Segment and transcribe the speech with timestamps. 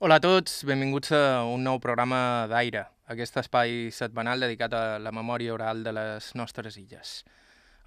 [0.00, 5.12] Hola a tots, benvinguts a un nou programa d'Aire, aquest espai setmanal dedicat a la
[5.12, 7.18] memòria oral de les nostres illes.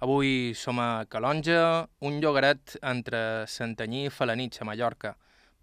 [0.04, 3.18] Avui som a Calonja, un llogaret entre
[3.50, 5.14] Santanyí i Falanitx, a Mallorca,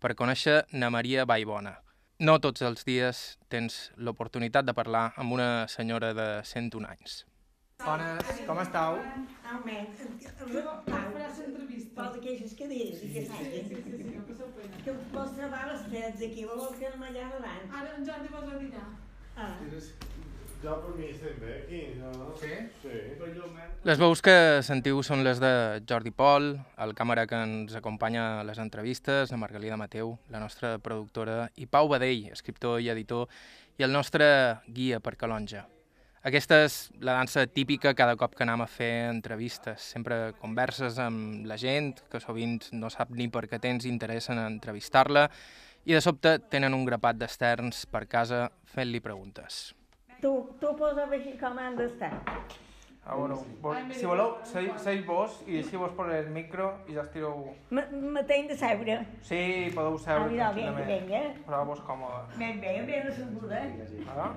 [0.01, 1.77] per conèixer na Maria Baibona.
[2.19, 7.21] No tots els dies tens l'oportunitat de parlar amb una senyora de 101 anys.
[7.81, 8.99] Bones, com estàu?
[9.51, 10.03] Almenys,
[10.37, 12.11] Faràs entrevista.
[12.21, 13.65] queixes cadires i que Sí, s'hagin.
[13.69, 14.60] sí, sí, sí, no passeu pena.
[14.85, 17.67] Que vols trobar les trets aquí, voleu fer-me allà davant.
[17.81, 18.87] Ara en Jordi vols dinar.
[19.37, 19.51] Ah,
[20.61, 22.11] Jo per mi estem bé aquí, no?
[22.37, 22.51] Sí?
[22.83, 22.97] Sí.
[23.83, 26.51] Les veus que sentiu són les de Jordi Pol,
[26.85, 31.65] el càmera que ens acompanya a les entrevistes, la Margalida Mateu, la nostra productora, i
[31.65, 33.25] Pau Badell, escriptor i editor,
[33.81, 34.27] i el nostre
[34.69, 35.65] guia per Calonja.
[36.23, 39.81] Aquesta és la dansa típica cada cop que anem a fer entrevistes.
[39.95, 44.37] Sempre converses amb la gent, que sovint no sap ni per què tens interès en
[44.43, 45.25] entrevistar-la,
[45.89, 49.73] i de sobte tenen un grapat d'externs per casa fent-li preguntes.
[50.21, 52.11] tu, tu posa així com han d'estar.
[53.03, 57.01] Ah, bueno, vos- si voleu, seis vos i així vos posaré el micro i ja
[57.01, 57.47] estireu...
[57.71, 58.99] Me, me tenc de seure.
[59.25, 59.41] Sí,
[59.73, 61.23] podeu Ah, seure mira, vinga, vinga.
[61.47, 62.37] Poseu-vos còmode.
[62.37, 63.65] Ben bé, ben asseguda.
[64.13, 64.35] Ah?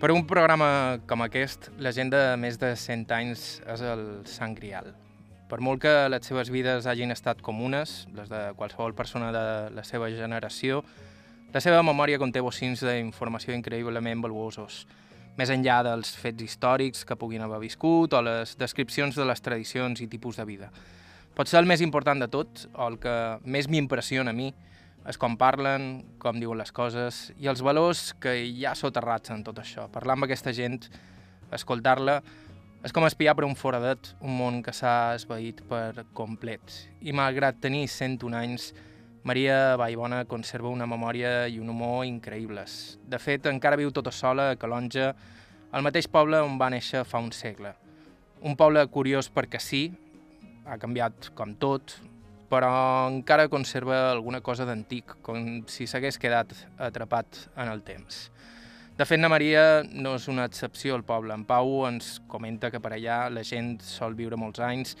[0.00, 4.54] Per un programa com aquest, la gent de més de 100 anys és el Sant
[4.56, 4.86] Grial.
[5.50, 9.42] Per molt que les seves vides hagin estat comunes, les de qualsevol persona de
[9.76, 10.80] la seva generació,
[11.52, 14.86] la seva memòria conté bocins d'informació increïblement valuosos,
[15.36, 20.00] més enllà dels fets històrics que puguin haver viscut o les descripcions de les tradicions
[20.00, 20.72] i tipus de vida.
[21.36, 24.48] Potser el més important de tot, o el que més m'impressiona a mi,
[25.08, 29.42] és com parlen, com diuen les coses i els valors que hi ha soterrats en
[29.46, 29.88] tot això.
[29.92, 30.82] Parlar amb aquesta gent,
[31.54, 32.20] escoltar-la,
[32.84, 36.76] és com espiar per un foradet un món que s'ha esvaït per complet.
[37.04, 38.70] I malgrat tenir 101 anys,
[39.24, 42.96] Maria Baibona conserva una memòria i un humor increïbles.
[43.04, 45.10] De fet, encara viu tota sola a Calonja,
[45.72, 47.74] al mateix poble on va néixer fa un segle.
[48.40, 49.82] Un poble curiós perquè sí,
[50.64, 51.98] ha canviat com tot,
[52.50, 56.52] però encara conserva alguna cosa d'antic, com si s'hagués quedat
[56.82, 58.26] atrapat en el temps.
[58.98, 61.32] De fet, na Maria no és una excepció al poble.
[61.32, 64.96] En Pau ens comenta que per allà la gent sol viure molts anys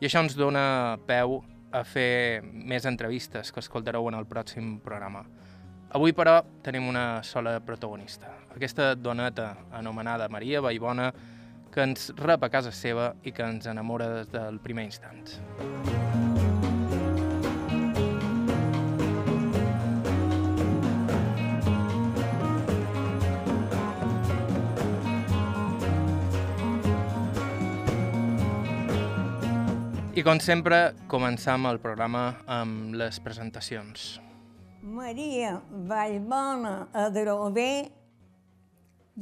[0.00, 1.42] i això ens dona peu
[1.72, 5.24] a fer més entrevistes que escoltareu en el pròxim programa.
[5.92, 8.32] Avui, però, tenim una sola protagonista.
[8.54, 11.10] Aquesta doneta anomenada Maria Baibona,
[11.72, 16.11] que ens rep a casa seva i que ens enamora des del primer instant.
[30.12, 30.78] I com sempre,
[31.08, 34.18] començam el programa amb les presentacions.
[34.82, 35.54] Maria
[35.88, 36.72] Vallbona
[37.04, 37.86] Adrover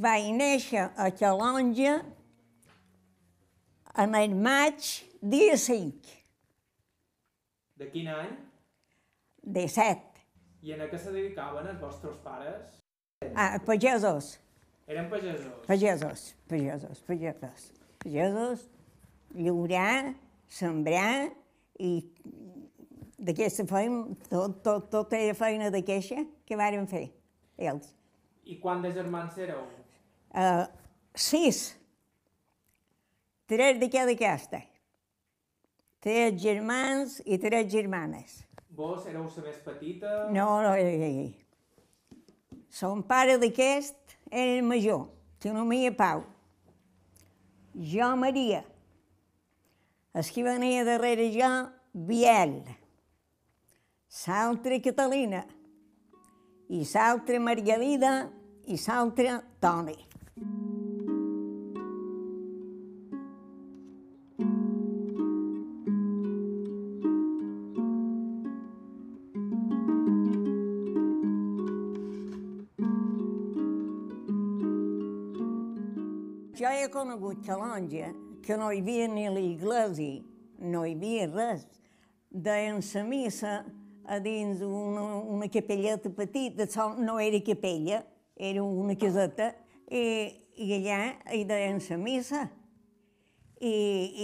[0.03, 1.99] va néixer a Calonja
[4.00, 4.89] en el maig
[5.21, 6.17] dia 5
[7.81, 8.33] De quin any?
[9.43, 10.25] de 7.
[10.62, 12.81] I en a què se dedicaven els vostres pares?
[13.34, 14.34] Ah, pagesos,
[14.91, 15.55] Eren pagesos.
[15.69, 17.71] pagesos, pagesos, pagesos.
[18.03, 18.67] Pagesos,
[19.34, 20.15] llaurar,
[20.50, 21.31] sembrar
[21.81, 21.93] i
[23.21, 27.06] d'aquesta feina, tot, tot, tot era feina de queixa que varen fer,
[27.61, 27.93] ells.
[28.44, 29.62] I quant de germans éreu?
[30.31, 30.66] Uh,
[31.15, 31.71] sis.
[33.50, 34.62] Tres de cada casta.
[36.00, 38.41] Tres germans i tres germanes.
[38.71, 40.11] Vos éreu la més petita?
[40.32, 41.34] No, no, ei.
[42.71, 45.09] Son pare d'aquest era el major,
[45.43, 46.22] que nomia Pau.
[47.75, 48.62] Jo, Maria.
[50.12, 51.48] El que venia darrere jo,
[51.93, 52.65] Biel.
[54.26, 55.44] L'altra Catalina.
[56.71, 58.15] I l'altra Margarida
[58.66, 59.99] i l'altra Toni.
[76.61, 78.11] Jo he conegut Calonja,
[78.42, 80.22] que no hi havia ni l'església,
[80.60, 81.66] no hi havia res.
[82.31, 83.54] Deien la missa
[84.06, 86.66] a dins una, una capelleta petita,
[86.98, 88.04] no era capella,
[88.37, 89.52] era una caseta,
[89.90, 90.04] i,
[90.56, 91.00] i allà
[91.32, 92.48] hi deien la missa.
[93.60, 93.75] I,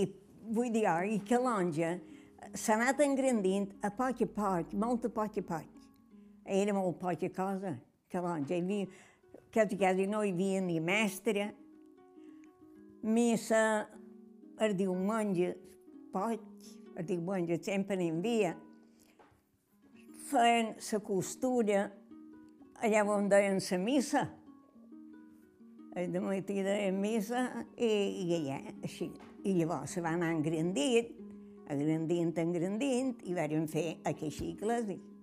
[0.00, 0.04] i
[0.48, 1.96] vull dir, i Calonja
[2.56, 5.72] s'ha anat engrandint a poc a poc, molt a poc a poc.
[6.46, 7.74] Era molt poca cosa,
[8.08, 8.54] Calonja.
[8.54, 8.86] Hi havia,
[9.52, 11.50] quasi, quasi no hi havia ni mestre,
[13.02, 13.86] missa
[14.61, 15.53] el diumenge,
[16.12, 16.41] poc,
[16.97, 18.55] el diumenge sempre n'hi havia,
[20.26, 21.85] feien la costura
[22.85, 24.25] allà on deien la missa.
[25.97, 29.11] El de matí deien missa i, i allà, així.
[29.47, 31.12] I llavors se va anar engrandint,
[31.70, 34.81] engrandint, engrandint, i varen fer aquest cicle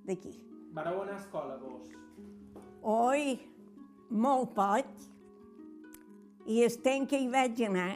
[0.07, 0.31] d'aquí.
[0.74, 1.91] Vareu anar a escola, vos?
[2.83, 3.36] Oi,
[4.09, 4.88] molt poc,
[6.50, 7.91] i el temps que hi vaig anar,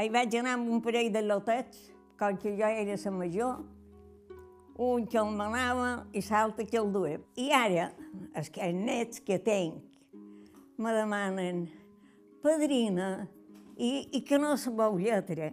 [0.00, 3.58] hi vaig anar amb un parell de lotets, com que jo era la major,
[4.80, 7.18] un que el manava i l'altre que el duia.
[7.36, 7.90] I ara,
[8.32, 9.82] els que nets que tenc
[10.80, 11.66] me demanen
[12.40, 13.26] padrina
[13.76, 15.50] i, i que no sabeu lletra.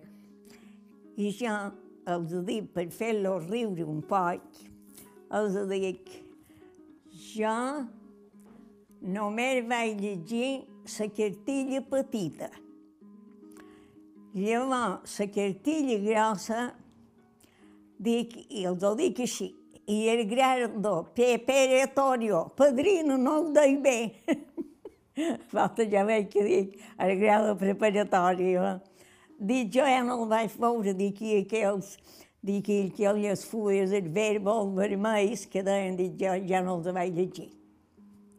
[1.17, 1.55] I jo
[2.07, 4.61] els dic, per fer-los riure un poc,
[5.35, 6.07] els dic,
[7.33, 7.57] jo
[9.01, 10.53] només vaig llegir
[10.87, 12.49] la cartilla petita.
[14.37, 16.59] Llavors, la cartilla grossa,
[17.97, 19.47] dic, i els ho dic així,
[19.89, 23.95] i el grado preparatorio, padrino, no ho deia bé.
[25.49, 28.75] Falta ja veig que dic, el grado preparatorio.
[29.39, 31.95] Dic, jo ja no el vaig veure, dic, i aquells,
[32.45, 37.17] dic, i aquelles fulles, els verbals vermells, que deien, dic, jo ja no els vaig
[37.17, 37.47] llegir.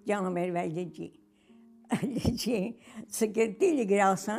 [0.06, 1.10] Jo només vaig llegir.
[2.04, 2.62] llegir
[3.20, 4.38] la cartilla grossa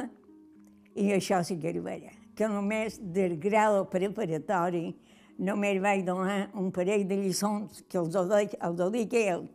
[0.99, 2.11] i això sí que ho veia.
[2.35, 4.93] Que només del grado preparatori
[5.39, 9.47] només vaig donar un parell de lliçons que els ho dic, els ho dic ell.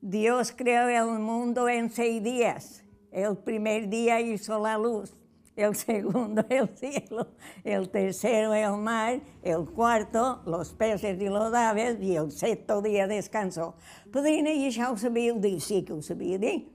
[0.00, 2.82] Dios creó el mundo en seis días.
[3.12, 5.14] El primer día hizo la luz,
[5.56, 7.28] el segundo el cielo,
[7.64, 13.06] el tercero el mar, el cuarto los peces y los aves y el sexto día
[13.06, 13.74] descansó.
[14.10, 15.60] Padrina, i això ho sabíeu dir?
[15.60, 16.70] Sí que ho sabia dir.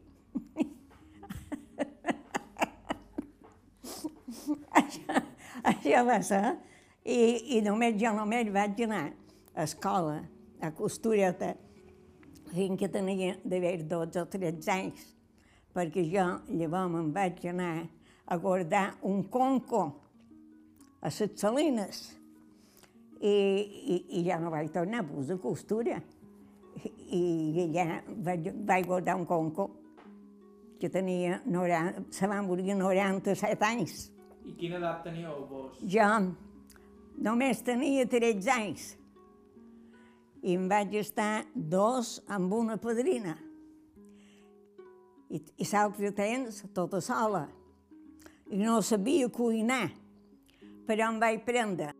[5.71, 6.55] això, va ser.
[7.05, 9.03] I, I només jo només vaig anar
[9.55, 10.21] a escola,
[10.61, 11.53] a Costureta,
[12.53, 15.05] fins que tenia d'haver 12 o 13 anys,
[15.75, 16.25] perquè jo
[16.55, 17.73] llavors me'n vaig anar
[18.25, 19.83] a guardar un conco
[21.01, 22.01] a les Salines
[23.21, 25.99] i, i, i ja no vaig tornar a posar costura.
[26.85, 29.69] I, i allà vaig, vaig guardar un conco
[30.79, 34.09] que tenia 90, se va morir 97 anys.
[34.45, 35.79] I quina edat teníeu, vos?
[35.81, 36.09] Jo
[37.15, 38.85] només tenia 13 anys
[40.45, 43.33] i em vaig estar dos amb una padrina.
[45.33, 47.47] I, i l'altre temps, tota sola.
[48.53, 49.87] I no sabia cuinar,
[50.85, 51.95] però em vaig prendre.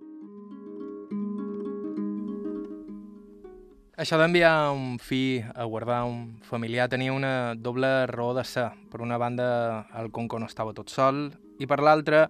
[3.95, 8.68] Això d'enviar un fill a guardar un familiar tenia una doble raó de ser.
[8.92, 12.25] Per una banda, el Conco no estava tot sol, i per l'altra,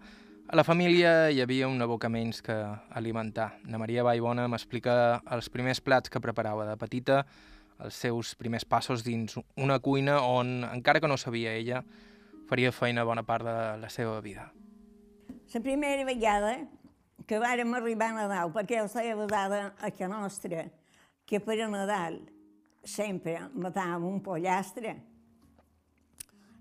[0.45, 2.55] a la família hi havia una boca menys que
[2.93, 3.55] alimentar.
[3.65, 7.23] Na Maria Vallbona m'explica els primers plats que preparava de petita,
[7.81, 11.81] els seus primers passos dins una cuina on, encara que no sabia ella,
[12.47, 14.51] faria feina bona part de la seva vida.
[15.53, 16.55] La primera vegada
[17.25, 20.67] que vàrem arribar a Nadal, perquè jo estava basada a que nostra,
[21.25, 22.19] que per a Nadal
[22.85, 24.93] sempre matàvem un pollastre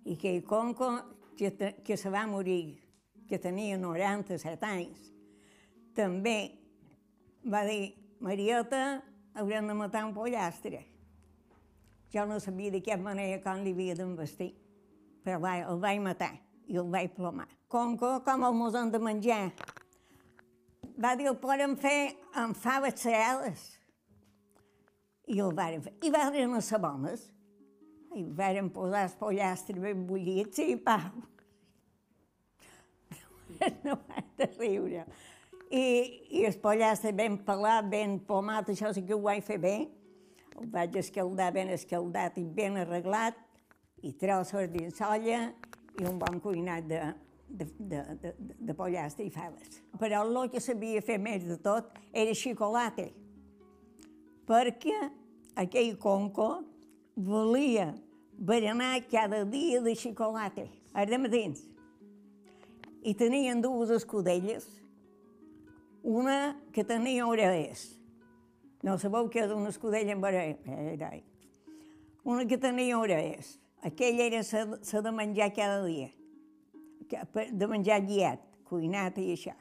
[0.08, 0.88] i que el conco
[1.36, 2.81] que, te, que se va morir,
[3.28, 5.10] que tenia 97 anys,
[5.94, 6.38] també
[7.44, 7.94] va dir,
[8.25, 9.02] Marieta,
[9.35, 10.85] haurem de matar un pollastre.
[12.14, 14.52] Jo no sabia de quina manera com li havia d'envestir,
[15.25, 16.32] però va, el vaig matar
[16.70, 17.49] i el vaig plomar.
[17.68, 19.49] Conco, com el mos hem de menjar?
[20.94, 23.64] Va dir, el podem fer amb faves cereals.
[25.26, 25.94] I el varen fer.
[26.06, 27.25] I varen les sabones.
[28.14, 31.23] I varen posar el pollastre ben bullit, i pau.
[33.85, 35.04] No vaig de riure.
[35.71, 35.85] I,
[36.38, 39.75] I el pollastre ben pelat, ben pomat, això sí que ho vaig fer bé.
[40.61, 43.38] El vaig escaldar ben escaldat i ben arreglat,
[44.04, 45.47] i trossos dins olla
[45.99, 47.00] i un bon cuinat de,
[47.49, 49.80] de, de, de, de pollastre i faves.
[49.99, 53.06] Però el que sabia fer més de tot era xocolata,
[54.47, 54.99] perquè
[55.64, 56.49] aquell conco
[57.16, 57.94] volia
[58.38, 61.62] berenar cada dia de xocolata, els matins.
[63.04, 64.66] I tenien dues escudelles,
[66.02, 67.94] una que tenia orelles.
[68.85, 71.23] No sabeu què és una escudella amb orelles?
[72.25, 73.59] Una que tenia orelles.
[73.85, 76.09] Aquella era la de menjar cada dia,
[77.52, 79.52] de menjar guiat, cuinat i això.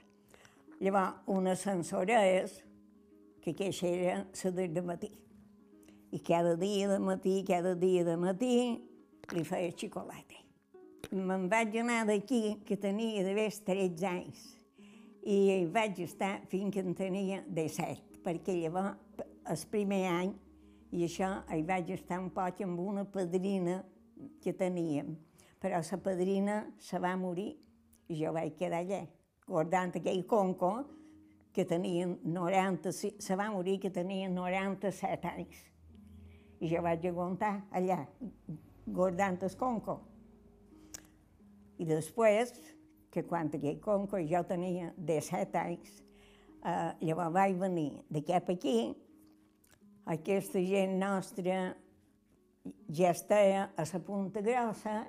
[0.79, 2.61] Llavors, una sense orelles,
[3.43, 5.22] que aquesta era la de matí.
[6.13, 8.55] I cada dia de matí, cada dia de matí,
[9.33, 10.37] li feia xocolata.
[11.13, 14.43] me'n vaig anar d'aquí, que tenia d'haver 13 anys,
[15.29, 18.97] i vaig estar fins que en tenia 17, perquè llavors,
[19.49, 20.31] el primer any,
[20.93, 23.81] i això, hi vaig estar un poc amb una padrina
[24.41, 25.13] que teníem,
[25.61, 27.51] però la padrina se va morir
[28.09, 29.03] i jo vaig quedar allà,
[29.47, 30.73] guardant aquell conco
[31.53, 35.72] que tenia 90, se va morir que tenia 97 anys.
[36.63, 37.99] I jo vaig aguantar allà,
[38.87, 39.97] guardant el conco.
[41.77, 42.53] I després,
[43.11, 45.97] que quan aquell conco jo tenia 17 anys,
[46.63, 48.93] eh, llavors vaig venir de cap aquí,
[50.05, 51.59] aquesta gent nostra
[52.87, 55.03] ja estava a la Punta Grossa,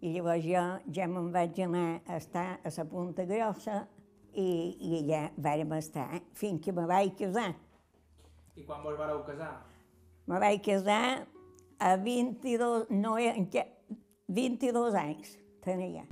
[0.00, 3.80] i llavors jo ja me'n vaig anar a estar a la Punta Grossa
[4.32, 4.46] i,
[4.78, 6.06] i allà vàrem estar
[6.38, 7.50] fins que me vaig casar.
[8.54, 9.56] I quan vos vareu casar?
[10.28, 11.24] Me vaig casar
[11.80, 13.64] a 22, no, en què,
[14.28, 16.04] 22 anys tenia.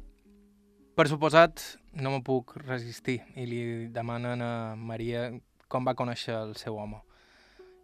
[0.96, 1.60] Per suposat,
[2.00, 3.60] no me puc resistir i li
[3.92, 5.28] demanen a Maria
[5.68, 7.02] com va conèixer el seu home.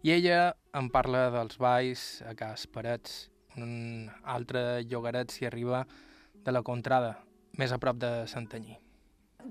[0.01, 0.39] I ella
[0.73, 3.27] em parla dels balls a Cas Parets,
[3.61, 5.83] un altre llogaret s'hi arriba
[6.43, 7.13] de la Contrada,
[7.61, 8.79] més a prop de Santanyí.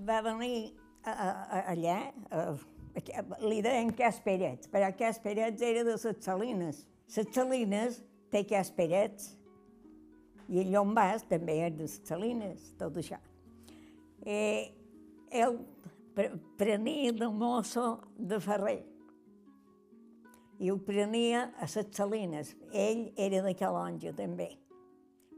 [0.03, 0.73] Va venir
[1.07, 1.99] a, a, allà,
[2.35, 2.43] a,
[3.43, 6.83] li deien Cas Perets, però Cas Perets era de les Salines.
[7.17, 9.33] Les Salines té Cas Perets,
[10.53, 13.19] i el Llombàs també és de les Salines, tot això.
[14.23, 14.71] Eh,
[15.33, 15.59] ell
[16.61, 17.87] prenia de mosso
[18.19, 18.83] de ferrer
[20.63, 22.53] i ho prenia a les Salines.
[22.73, 24.53] Ell era de Calonja, també.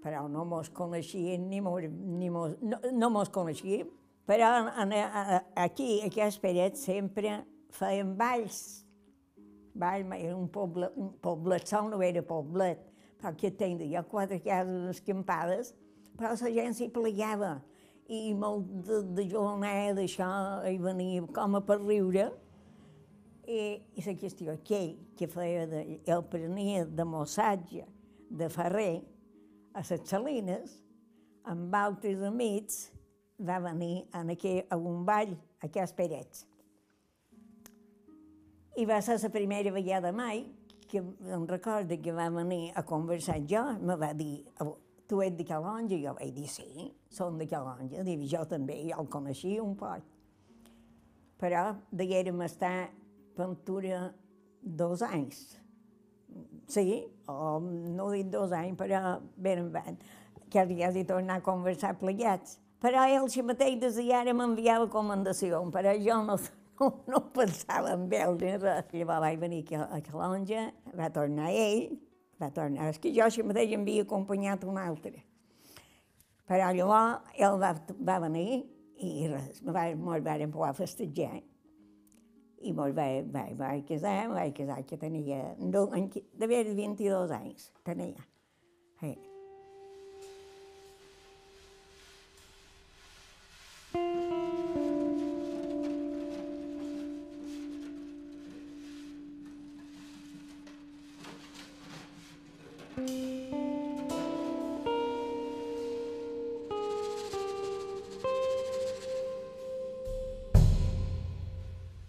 [0.05, 3.89] Però no mos coneixien, ni mos, ni mos, no, no mos coneixíem.
[4.25, 4.50] Però
[5.54, 7.43] aquí, aquí a Esperet, sempre
[7.75, 8.85] feien balls.
[9.75, 12.78] Ball, era un poble, un poblet, sol no era poblet,
[13.19, 15.73] però que tenia quatre cases escampades,
[16.14, 17.57] però la gent s'hi plegava.
[18.07, 20.28] I molt de, de jornada, d'això,
[20.69, 22.28] hi venia com a per riure,
[23.45, 23.61] i,
[23.97, 27.85] i la qüestió, aquell que feia de, el prenia de mossatge
[28.31, 29.02] de ferrer
[29.75, 30.78] a les Salines,
[31.45, 32.87] amb altres amics,
[33.38, 36.47] va venir en aquell, a un ball a Cas Perets.
[38.76, 40.45] I va ser la primera vegada mai
[40.88, 44.45] que em recordo que va venir a conversar jo, me va dir,
[45.09, 45.97] tu ets de Calonja?
[46.00, 48.05] Jo vaig dir, sí, som de Calonja.
[48.07, 50.05] Diu, jo també, jo el coneixia un poc.
[51.41, 52.91] Però deguérem estar
[53.37, 54.09] pintura
[54.62, 55.45] dos anys.
[56.71, 59.99] Sí, o no dic dos anys, però ben ben,
[60.50, 62.59] que havies de tornar a conversar plegats.
[62.85, 66.35] Però ell si mateix desitjara m'enviava comendació, però jo no,
[66.81, 68.91] no, no pensava en ell ni res.
[68.93, 70.67] Llavors vaig venir aquí a Calonja,
[70.99, 71.95] va tornar ell,
[72.43, 72.91] va tornar.
[72.93, 75.25] És que jo si mateix em havia acompanyat un altre.
[76.45, 77.73] Però llavors ell va,
[78.11, 78.61] va venir
[79.00, 81.41] i res, mos vàrem poder festejar
[82.64, 87.71] i mos va, va, va casar, vaig casar, que tenia, no, de veure 22 anys,
[87.85, 88.29] tenia.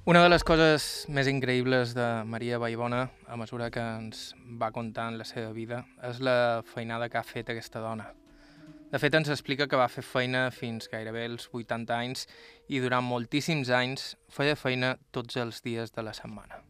[0.06, 5.18] Una de les coses més increïbles de Maria Vallbona, a mesura que ens va contant
[5.18, 8.06] la seva vida, és la feinada que ha fet aquesta dona.
[8.92, 12.28] De fet, ens explica que va fer feina fins gairebé els 80 anys
[12.70, 16.62] i durant moltíssims anys feia feina tots els dies de la setmana.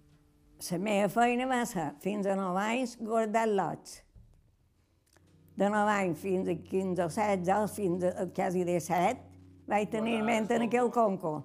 [0.71, 3.99] La meva feina va ser fins a 9 anys guardar lots.
[5.59, 9.19] De 9 anys fins a 15 o 16, fins a quasi 17,
[9.67, 11.35] vaig tenir ment en aquell conco.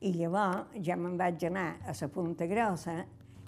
[0.00, 3.00] I llavors ja me'n vaig anar a la Punta Grossa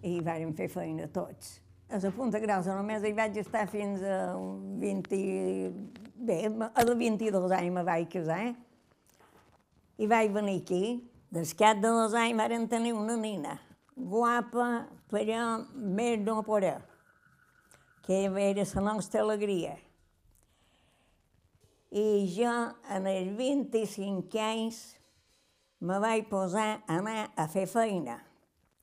[0.02, 1.60] i vàrem fer feina tots.
[1.88, 4.34] A la Punta Grossa només hi vaig estar fins a
[4.82, 5.22] 20...
[6.22, 8.52] Bé, a els 22 anys me vaig casar.
[9.98, 10.82] I vaig venir aquí.
[11.34, 13.56] Descat de dos anys varen tenir una nina,
[13.96, 14.66] guapa,
[15.10, 16.76] però més no poder,
[18.04, 19.72] que era la nostra alegria.
[21.90, 22.04] I
[22.36, 22.52] jo,
[22.92, 24.82] en els 25 anys,
[25.80, 28.20] me vaig posar a anar a fer feina,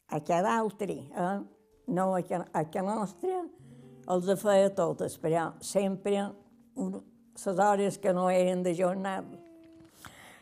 [0.09, 1.37] a cada altre, eh?
[1.87, 3.45] no a, a que nostra,
[4.09, 6.25] els feia totes, però sempre
[7.45, 9.37] les hores que no eren de jornada.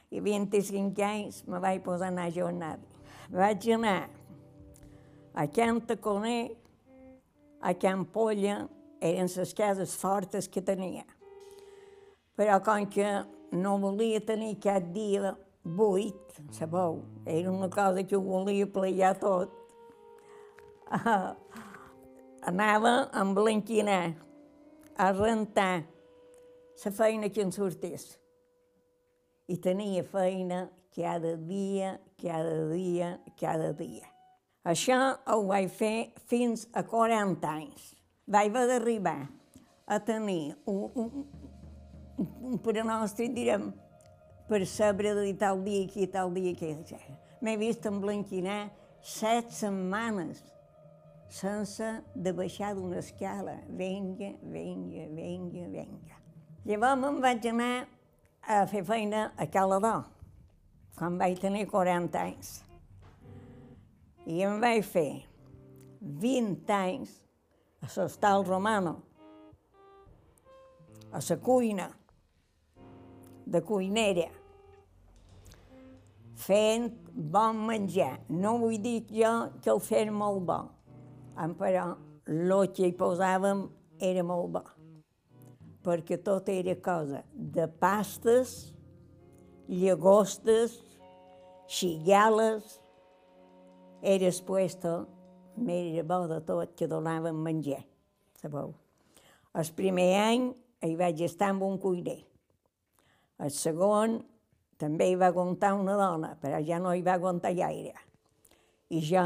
[0.10, 2.84] I 25 anys me vaig posar a anar a jornada.
[3.30, 4.10] Vaig anar
[5.34, 6.56] a Can Taconer,
[7.62, 8.68] a Can Polla,
[9.02, 11.04] eren les cases fortes que tenia.
[12.38, 13.10] Però com que
[13.52, 19.52] no volia tenir cap dia buit, sabeu, era una cosa que ho volia plegar tot,
[20.88, 21.36] uh,
[22.48, 24.16] anava a emblanquinar,
[24.98, 25.84] a rentar
[26.86, 28.18] la feina que en sortís.
[29.48, 34.08] I tenia feina cada dia, cada dia, cada dia.
[34.68, 34.98] Això
[35.32, 37.94] ho vaig fer fins a 40 anys.
[38.28, 39.30] Vaig haver d'arribar
[39.88, 41.12] a tenir un, un,
[42.18, 43.70] un, un pronòstic, direm,
[44.50, 47.00] per saber de tal dia aquí, tal dia aquí.
[47.40, 48.68] M'he vist emblanquinar
[49.02, 50.44] set setmanes
[51.30, 53.60] sense de baixar d'una escala.
[53.70, 56.17] Venga, venga, venga, venga.
[56.68, 57.86] Llavors me'n vaig anar
[58.44, 60.02] a fer feina a Calador,
[60.98, 62.50] quan vaig tenir 40 anys.
[64.28, 65.22] I em vaig fer
[66.02, 67.14] 20 anys
[67.80, 68.98] a l'hostal romano,
[71.16, 71.88] a la cuina,
[73.48, 74.28] de cuinera,
[76.36, 78.18] fent bon menjar.
[78.28, 79.32] No vull dir jo
[79.64, 80.60] que el fem molt bo,
[81.64, 81.94] però
[82.28, 83.70] el que hi posàvem
[84.04, 84.66] era molt bo,
[85.88, 88.74] perquè tot era cosa de pastes,
[89.72, 90.76] llagostes,
[91.72, 92.82] xigales,
[94.04, 95.06] era puesto
[95.56, 97.86] més bo de tot que donaven menjar,
[98.42, 98.74] sabeu?
[99.56, 100.50] El primer any
[100.84, 102.20] hi vaig estar amb un cuiner.
[103.40, 104.20] El segon
[104.78, 107.96] també hi va aguantar una dona, però ja no hi va aguantar gaire.
[108.92, 109.24] I jo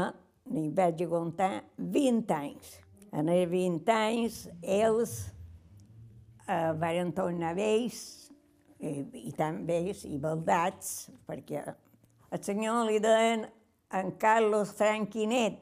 [0.54, 2.78] n'hi vaig aguantar 20 anys.
[3.12, 5.18] En els 20 anys, ells
[6.48, 8.02] eh, van tornar vells,
[8.82, 8.92] i,
[9.28, 11.62] i tan vells i baldats, perquè
[12.32, 13.46] el senyor li deien
[13.92, 15.60] en Carlos Franquinet,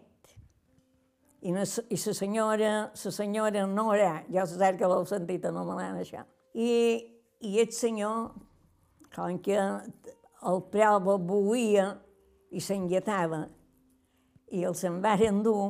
[1.41, 6.25] i, no, i la senyora, la senyora Nora, jo sé que l'heu sentit anomenant això.
[6.53, 6.71] I,
[7.41, 8.35] i el senyor,
[9.15, 11.87] com que el prova buia
[12.53, 13.47] i s'enlletava,
[14.51, 15.65] i els se'n van endur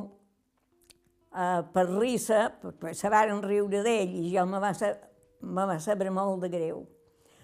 [1.31, 2.49] uh, per risa,
[2.97, 4.73] se varen riure d'ell, i jo me va,
[5.41, 6.85] me va saber molt de greu,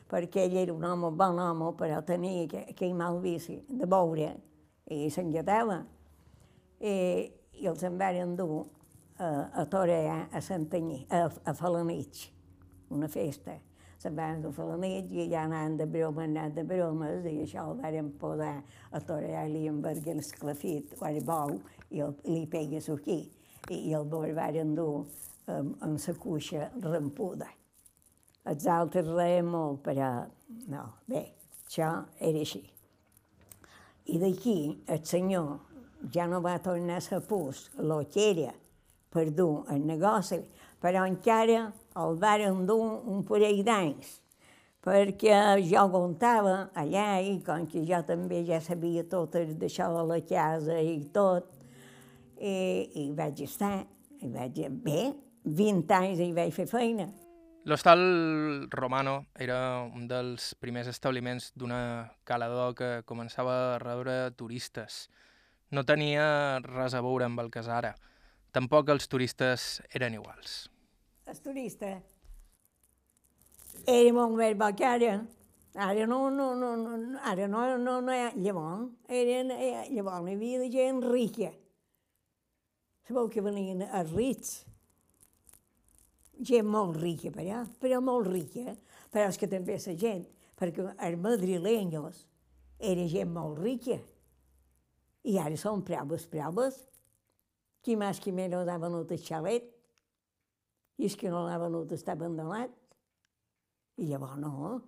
[0.07, 4.31] perquè ell era un home, bon home, però tenia aquell mal vici de veure,
[4.93, 5.81] i s'enlletava.
[6.79, 6.95] I,
[7.57, 8.65] i els en van endur
[9.17, 9.29] a,
[9.61, 12.27] a torear a Santanyí, a, a Falanich,
[12.93, 13.57] una festa.
[13.97, 17.81] Se'n van a Falanich i allà anaven de broma, anaven de bromes, i això el
[17.81, 18.53] varen posar
[18.93, 21.57] a torear-li amb el esclafit, o era bou,
[21.89, 23.23] i el, li pegues aquí,
[23.71, 25.07] i, i el varen dur
[25.49, 27.56] amb, amb la cuixa rampuda.
[28.47, 30.11] Els altres reien molt, però
[30.71, 31.23] no, bé,
[31.65, 31.89] això
[32.23, 32.61] era així.
[34.07, 35.57] I d'aquí el senyor
[36.13, 38.53] ja no va tornar a ser pus, el que era
[39.11, 40.39] per dur el negoci,
[40.79, 41.65] però encara
[41.97, 42.79] el varen dur
[43.09, 44.15] un parell d'anys,
[44.85, 45.35] perquè
[45.67, 50.79] jo aguantava allà i com que jo també ja sabia tot d'això de la casa
[50.79, 51.49] i tot,
[52.39, 52.55] i,
[53.01, 53.81] i vaig estar,
[54.21, 55.09] i vaig, bé,
[55.43, 57.09] 20 anys i vaig fer feina.
[57.67, 61.79] L'Hostal Romano era un dels primers establiments d'una
[62.23, 65.09] calador que començava a rebre turistes.
[65.75, 67.89] No tenia res a veure amb el que és ara.
[68.55, 69.65] Tampoc els turistes
[69.99, 70.53] eren iguals.
[71.27, 71.89] El turista
[73.83, 75.17] era molt més que ara.
[76.07, 78.31] No, no, no, no, ara no, no, no hi ha...
[78.37, 79.51] Llavors, eren,
[79.91, 81.51] llavors hi havia gent rica.
[83.11, 84.55] Sabeu que venien els rics
[86.39, 88.75] gent molt rica per allà, però molt rica,
[89.11, 90.25] però és que també la gent,
[90.57, 92.25] perquè els madrilenyos
[92.77, 93.97] era gent molt rica,
[95.27, 96.83] i ara són proves, proves.
[97.83, 99.65] Qui més qui menys ha venut el xalet,
[100.97, 102.73] i és que no l'ha venut està abandonat.
[103.97, 104.79] I llavors no,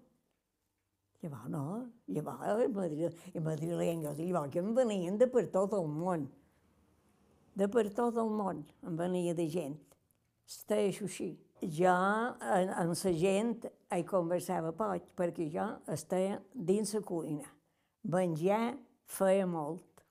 [1.24, 1.64] llavors no,
[2.14, 3.10] llavors els madri
[3.42, 6.28] madrilenyos, llavors que em venien de per tot el món,
[7.56, 9.78] de per tot el món em venia de gent
[10.50, 11.30] estava així.
[11.62, 17.48] Jo amb la gent hi conversava poc, perquè jo estava dins la cuina.
[18.04, 20.04] Menjar feia molt.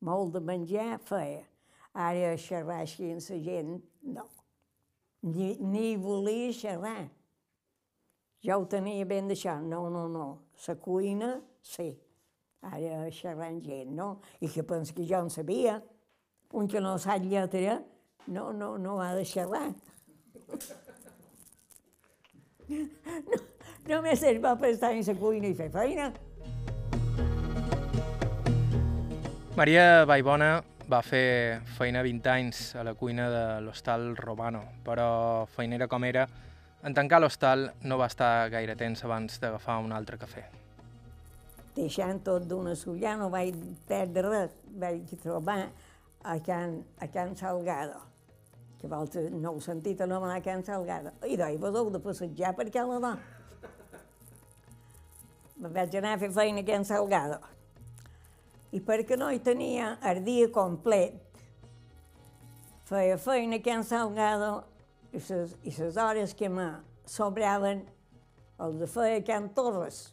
[0.00, 1.44] Molt de menjar feia.
[1.92, 3.80] Ara xerrar així amb la gent,
[4.16, 4.26] no.
[5.22, 7.10] Ni, ni volia xerrar.
[8.40, 9.58] Jo ho tenia ben d'això.
[9.60, 10.28] No, no, no.
[10.66, 11.90] La cuina, sí.
[12.64, 14.14] Ara xerrar amb gent, no?
[14.40, 15.76] I que pensa que jo en sabia.
[16.56, 17.76] Un que no sap lletra,
[18.26, 19.70] no, no, no ha de xerrar.
[22.70, 23.38] No,
[23.88, 26.12] només es va per estar en la cuina i fer feina.
[29.56, 30.52] Maria Vallbona
[30.90, 35.10] va fer feina 20 anys a la cuina de l'Hostal Romano, però
[35.50, 36.28] feinera com era,
[36.80, 40.46] En tancar l'hostal no va estar gaire temps abans d'agafar un altre cafè.
[41.76, 45.58] Deixant tot d'una sollà no vaig perdre res, vaig trobar
[46.24, 48.00] a Can, a Can Salgado,
[48.80, 51.12] que vosaltres no heu sentit anomenar Can Salgado.
[51.28, 53.12] I d'ahir vos heu de passejar per Can Ladó.
[55.60, 57.36] Me vaig anar a fer feina a Can Salgado.
[58.72, 61.18] I perquè no hi tenia el dia complet,
[62.88, 64.52] feia feina a Can Salgado
[65.12, 66.70] i ses, i ses hores que me
[67.04, 67.82] sobraven
[68.60, 70.06] els de feia Can Torres.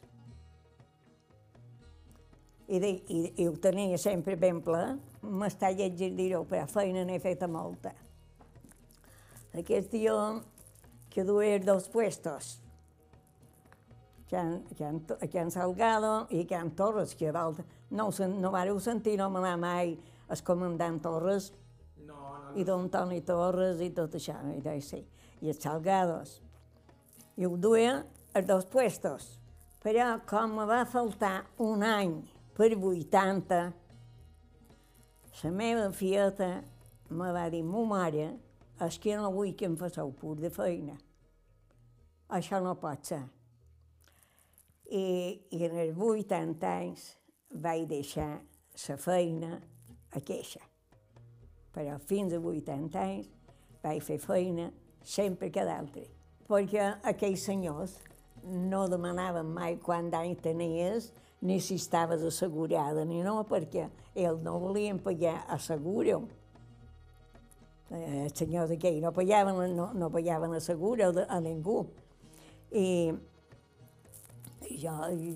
[2.68, 4.98] I, de, i, i ho tenia sempre ben ple.
[5.24, 7.96] M'està lletgir dir-ho, però feina n'he feta molta.
[9.58, 10.13] Aquest dia
[11.10, 12.60] que duia dos puestos,
[14.30, 15.00] Can, Can,
[15.32, 19.96] Can Salgado i Can Torres, que volta, no, no vareu sentir nomenar mai
[20.28, 21.54] el comandant Torres
[22.04, 25.00] No, no, i don Toni Torres i tot això, i de, sí,
[25.41, 26.38] i els Salgados.
[27.38, 28.04] I ho duia
[28.36, 29.38] els dos puestos.
[29.84, 32.17] Però com me va faltar un any
[32.58, 33.60] per 80,
[35.38, 36.50] la meva fieta
[37.10, 38.32] me va dir, mo mare,
[38.86, 40.98] és que no vull que em faceu pur de feina.
[42.38, 43.24] Això no pot ser.
[44.88, 45.04] I,
[45.52, 47.12] i en els 80 anys
[47.52, 48.32] vaig deixar
[48.88, 49.58] la feina
[50.16, 50.62] a queixa
[51.78, 53.28] però fins a 80 anys
[53.84, 54.72] vaig fer feina
[55.06, 56.08] sempre que d'altre.
[56.50, 57.94] Perquè aquells senyors
[58.44, 61.12] no demanaven mai quant d'any tenies,
[61.46, 63.86] ni si estaves assegurada, ni no, perquè
[64.18, 66.24] ells no volien pagar asseguro.
[67.91, 71.86] Eh, Els senyors aquells no pagaven, no, no pagaven asseguro de- a ningú.
[72.71, 73.13] I,
[74.67, 74.91] i jo,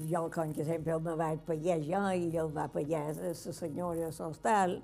[0.10, 4.10] jo, com que sempre el me vaig pagar jo, i el va pagar la senyora
[4.10, 4.82] a l'hostal,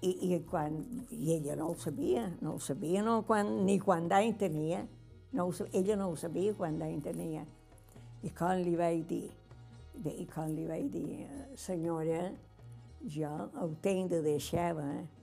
[0.00, 0.78] i, i, quan,
[1.10, 4.84] I ella no ho sabia, no ho sabia no, quan, ni quan d'any tenia.
[5.32, 7.44] No ho, ella no ho sabia quan d'any tenia.
[8.22, 9.26] I quan li vaig dir,
[10.14, 12.30] i quan li vaig dir, "Eh, senyora,
[13.04, 13.28] jo
[13.60, 15.17] ho tenc de deixar, eh?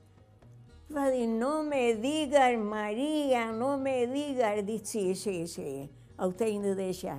[0.93, 4.61] Va dir, no me digas, Maria, no me digas.
[4.65, 7.17] Dic, sí, sí, sí, ho tenc de deixar.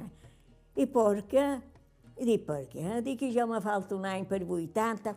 [0.76, 1.46] I per què?
[2.16, 3.00] I dic, per què?
[3.02, 5.16] Dic que jo me falta un any per 80.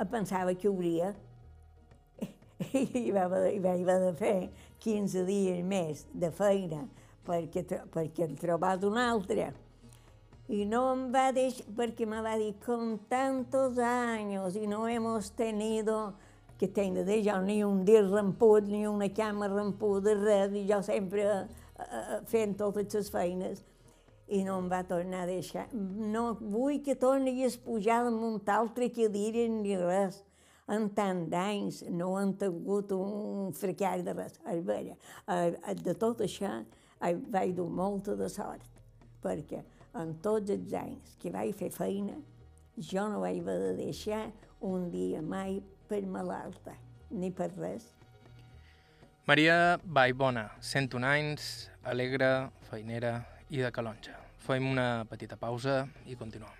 [0.00, 1.14] Em pensava que hauria.
[2.74, 4.34] I va, i vaig haver de fer
[4.82, 6.82] 15 dies més de feina
[7.24, 9.52] perquè, perquè en trobat un altre.
[10.50, 15.30] Y no em va deixar, perquè me va dir, con tantos años y no hemos
[15.32, 16.16] tenido,
[16.60, 20.66] que tenc de dir jo, ni un dia ramput, ni una cama rampuda, res, i
[20.68, 21.44] jo sempre eh,
[21.80, 23.62] eh, fent totes les feines.
[24.30, 25.64] I no em va tornar a deixar.
[25.72, 30.20] No vull que torni a pujar damunt altre cadira ni res.
[30.70, 34.36] En tant d'anys no han tingut un fracàs de res.
[34.44, 34.94] A eh,
[35.34, 38.68] eh, de tot això eh, vaig dur molta de sort,
[39.24, 39.64] perquè
[39.98, 42.20] en tots els anys que vaig fer feina,
[42.76, 44.28] jo no vaig haver de deixar
[44.60, 45.58] un dia mai
[45.90, 46.76] per malalta,
[47.10, 47.90] ni per res.
[49.26, 51.50] Maria Vallbona, 101 anys,
[51.82, 53.18] alegre, feinera
[53.50, 54.16] i de calonja.
[54.46, 56.56] Fem una petita pausa i continuem.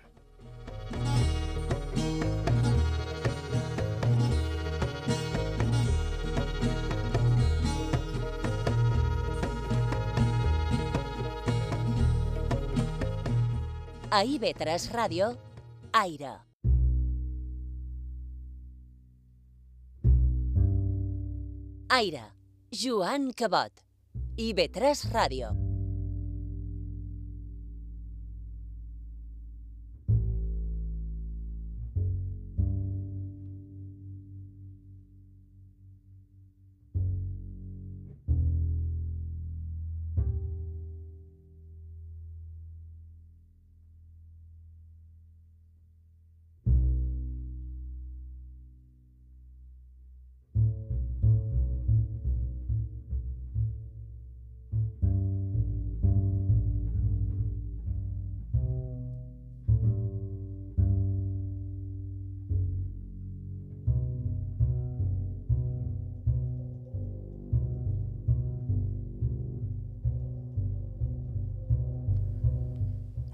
[14.11, 15.33] A IB3 Ràdio,
[15.95, 16.50] Aire.
[21.93, 22.21] Aire,
[22.71, 23.83] Joan Cabot.
[24.39, 25.70] IB3 Ràdio.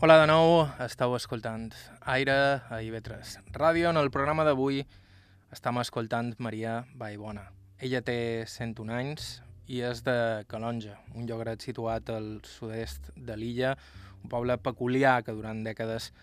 [0.07, 1.65] Hola de nou, estàu escoltant
[2.07, 2.35] Aire
[2.71, 3.89] a IB3 Ràdio.
[3.89, 4.77] En el programa d'avui
[5.51, 7.43] estem escoltant Maria Vallbona.
[7.83, 9.25] Ella té 101 anys
[9.67, 10.15] i és de
[10.47, 13.73] Calonja, un llogaret situat al sud-est de l'illa,
[14.23, 16.13] un poble peculiar que durant dècades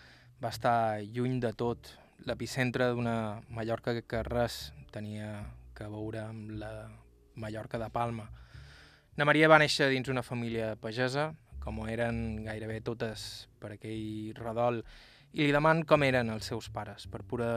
[0.41, 1.93] va estar lluny de tot,
[2.25, 5.43] l'epicentre d'una Mallorca que res tenia
[5.77, 6.73] que veure amb la
[7.37, 8.31] Mallorca de Palma.
[9.13, 14.37] Na Maria va néixer dins una família pagesa, com ho eren gairebé totes per aquell
[14.37, 14.83] redol,
[15.33, 17.49] i li deman com eren els seus pares, per pura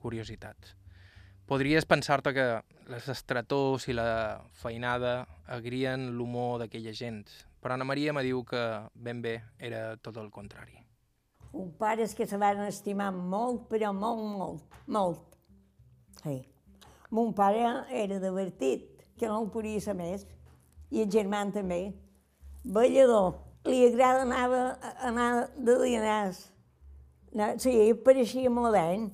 [0.00, 0.72] curiositat.
[1.50, 2.46] Podries pensar-te que
[2.90, 7.24] les estretors i la feinada agrien l'humor d'aquella gent,
[7.60, 8.62] però Ana Maria me diu que
[8.94, 10.78] ben bé era tot el contrari.
[11.52, 15.36] Un pares que se van estimar molt, però molt, molt, molt.
[16.22, 16.38] Sí.
[17.10, 20.26] Mon pare era divertit, que no el podia ser més,
[20.94, 21.82] i el germà també.
[22.64, 23.49] Ballador.
[23.68, 26.46] Li agrada anar, anar de dinars.
[27.60, 29.10] Sí, pareixia modern.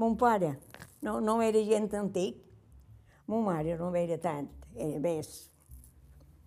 [0.00, 0.56] Mon pare
[1.04, 2.40] no, no era gent antic.
[3.26, 5.30] Mon mare no era tant, era més,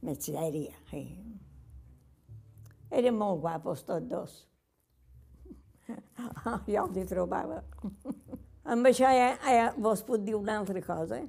[0.01, 0.73] més sèria.
[0.89, 1.03] Sí.
[2.89, 4.35] Eren molt guapos tots dos.
[6.67, 7.61] jo els hi trobava.
[8.73, 11.21] Amb això ja, ja vos puc dir una altra cosa.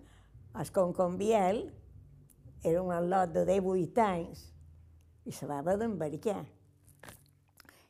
[0.58, 1.66] El Conconviel
[2.64, 4.48] era un lot de 18 anys
[5.28, 6.40] i se va d'embarcar.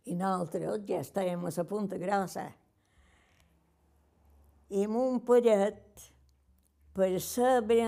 [0.08, 2.48] I nosaltres ja estàvem a la punta grossa.
[4.68, 6.02] I mon paret,
[6.92, 7.84] per saber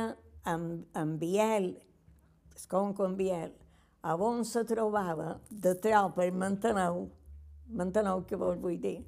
[0.49, 1.73] amb, amb Biel,
[2.55, 3.53] el Conconviel,
[4.01, 7.09] a on se trobava de trau per Manteneu,
[7.77, 8.99] Manteneu què vos vull dir,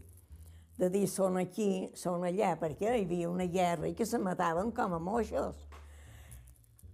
[0.76, 4.72] de dir són aquí, són allà, perquè hi havia una guerra i que se mataven
[4.74, 5.68] com a moixos.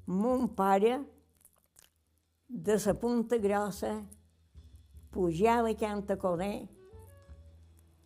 [0.06, 1.00] Mon pare,
[2.48, 4.02] de la punta grossa,
[5.11, 6.66] pujava a Cantaconer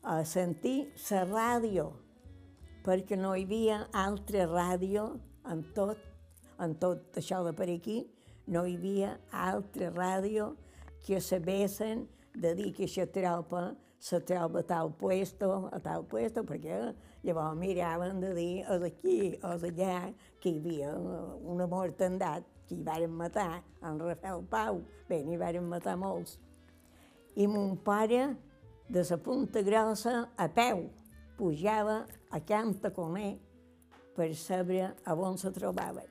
[0.02, 1.92] a sentir la ràdio,
[2.82, 5.04] perquè no hi havia altra ràdio
[5.46, 5.98] en tot,
[6.58, 8.00] en tot això de per aquí,
[8.50, 10.56] no hi havia altra ràdio
[11.06, 13.62] que sabessin de dir que aquesta tropa
[14.02, 16.90] se troba a tal puesto, a tal puesto, perquè
[17.22, 20.10] llavors miraven de dir és aquí, és allà,
[20.42, 25.68] que hi havia una mortandat, que hi varen matar en Rafael Pau, bé, n'hi varen
[25.68, 26.38] matar molts.
[27.36, 28.36] I mon pare,
[28.88, 30.88] de la punta grossa, a peu,
[31.36, 33.36] pujava a Camp Taconer
[34.16, 36.08] per saber a on se trobaven.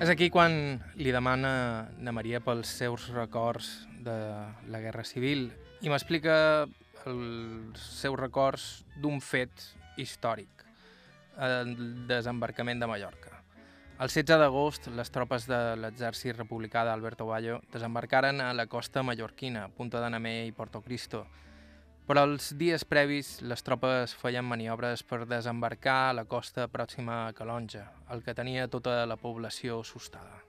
[0.00, 4.16] És aquí quan li demana na Maria pels seus records de
[4.72, 5.50] la Guerra Civil
[5.84, 6.66] i m'explica
[7.08, 9.64] els seus records d'un fet
[10.00, 10.64] històric,
[11.38, 11.74] el
[12.08, 13.36] desembarcament de Mallorca.
[14.00, 19.66] El 16 d'agost, les tropes de l'exèrcit republicà d'Alberto Bayo desembarcaren a la costa mallorquina,
[19.76, 21.26] Punta de Namé i Porto Cristo,
[22.08, 27.34] però els dies previs les tropes feien maniobres per desembarcar a la costa pròxima a
[27.36, 30.40] Calonja, el que tenia tota la població assustada.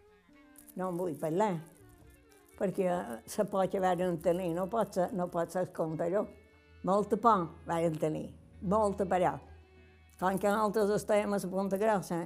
[0.79, 1.57] No en vull parlar,
[2.57, 6.40] perquè la por que varen tenir no pot no pot ser escondar-ho.
[6.83, 9.35] Molta por varen tenir, molta però.
[10.19, 12.23] Com que nosaltres estàvem a la Punta Grossa,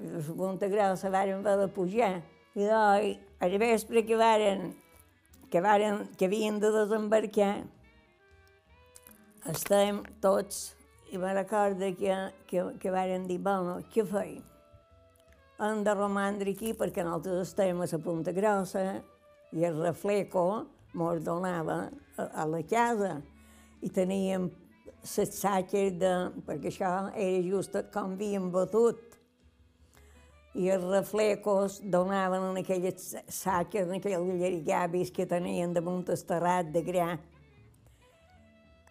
[0.00, 2.14] a la Punta Grossa varen haver de pujar,
[2.54, 4.70] i doncs, al vespre que varen
[5.50, 7.64] que, varen, que havien de desembarcar,
[9.50, 10.76] estem tots,
[11.10, 14.44] i me recordo que, que, que varen dir, bueno, què feim?
[15.60, 18.84] Hem de romandre aquí perquè nosaltres estem a la Punta Grossa
[19.52, 20.44] i el refleco
[20.92, 23.20] mos donava a, a la casa
[23.80, 24.50] i teníem
[25.00, 26.12] les saques de...
[26.46, 29.10] perquè això era just com havíem batut
[30.54, 36.72] i els reflecos donaven en aquelles saques, en aquells llargabis que tenien damunt el terrat
[36.74, 37.10] de gra.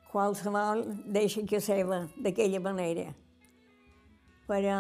[0.10, 3.10] Qualsevol deixa que seva d'aquella manera.
[4.48, 4.78] Però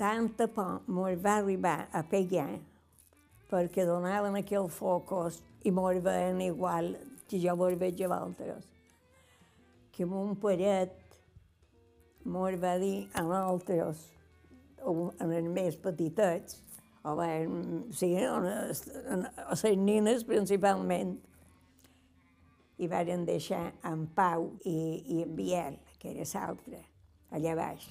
[0.00, 2.56] tanta por mos va arribar a pegar
[3.50, 6.94] perquè donaven aquells focos i mos veien igual
[7.26, 8.66] que jo vos veig a vosaltres.
[9.92, 10.94] Que mon paret
[12.26, 14.04] mos va dir a nosaltres
[14.86, 16.60] en els més petitets,
[17.06, 17.30] o bé,
[17.94, 21.16] sí, a les nines principalment,
[22.76, 24.76] i varen deixar en Pau i,
[25.14, 26.82] i en Biel, que era l'altre,
[27.32, 27.86] allà baix.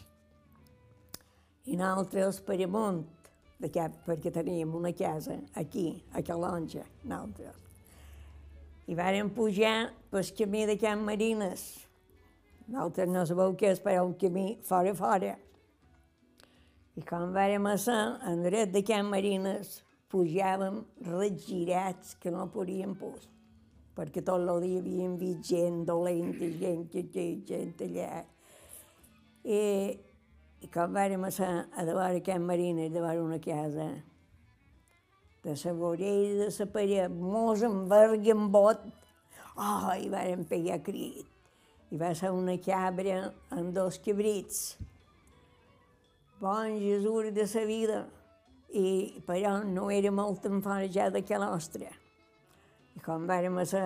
[1.66, 3.02] I nosaltres per amunt,
[3.60, 3.70] de
[4.06, 7.56] perquè teníem una casa aquí, a Calonja, nosaltres.
[8.88, 11.64] I varen pujar pel camí de Can Marines.
[12.68, 15.34] Nosaltres no sabeu què és, però un camí fora, fora.
[16.96, 23.28] I quan vàrem ser en dret de Can Marines, pujàvem regirats que no podíem pos,
[23.98, 28.24] perquè tot el dia havíem vist gent dolenta, gent que té gent allà.
[29.44, 29.62] I,
[30.64, 33.90] i quan vàrem ser a davant Can Marines, davant una casa,
[35.46, 38.82] de la vorella de la paret, mos enverga en bot,
[39.58, 41.26] oh, i vàrem pegar crit.
[41.94, 44.76] i va ser una cabra amb dos cabrits.
[46.42, 48.08] Bon Jesús de sa vida,
[48.74, 51.92] i però no era molt enfarejada que la nostra.
[52.96, 53.86] I quan vàrem ser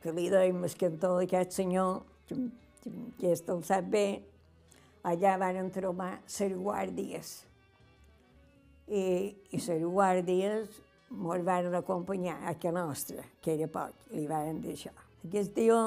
[0.00, 2.38] que li dèiem el cantó d'aquest senyor, que,
[2.80, 4.06] que, que el sap bé,
[5.02, 7.32] allà varen trobar les guàrdies.
[8.88, 9.02] I,
[9.50, 10.80] i les guàrdies
[11.12, 14.94] ens varen acompanyar a que nostra, que era poc, li varen deixar.
[15.26, 15.78] Aquest tio,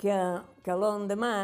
[0.00, 0.16] que,
[0.62, 1.34] que l'endemà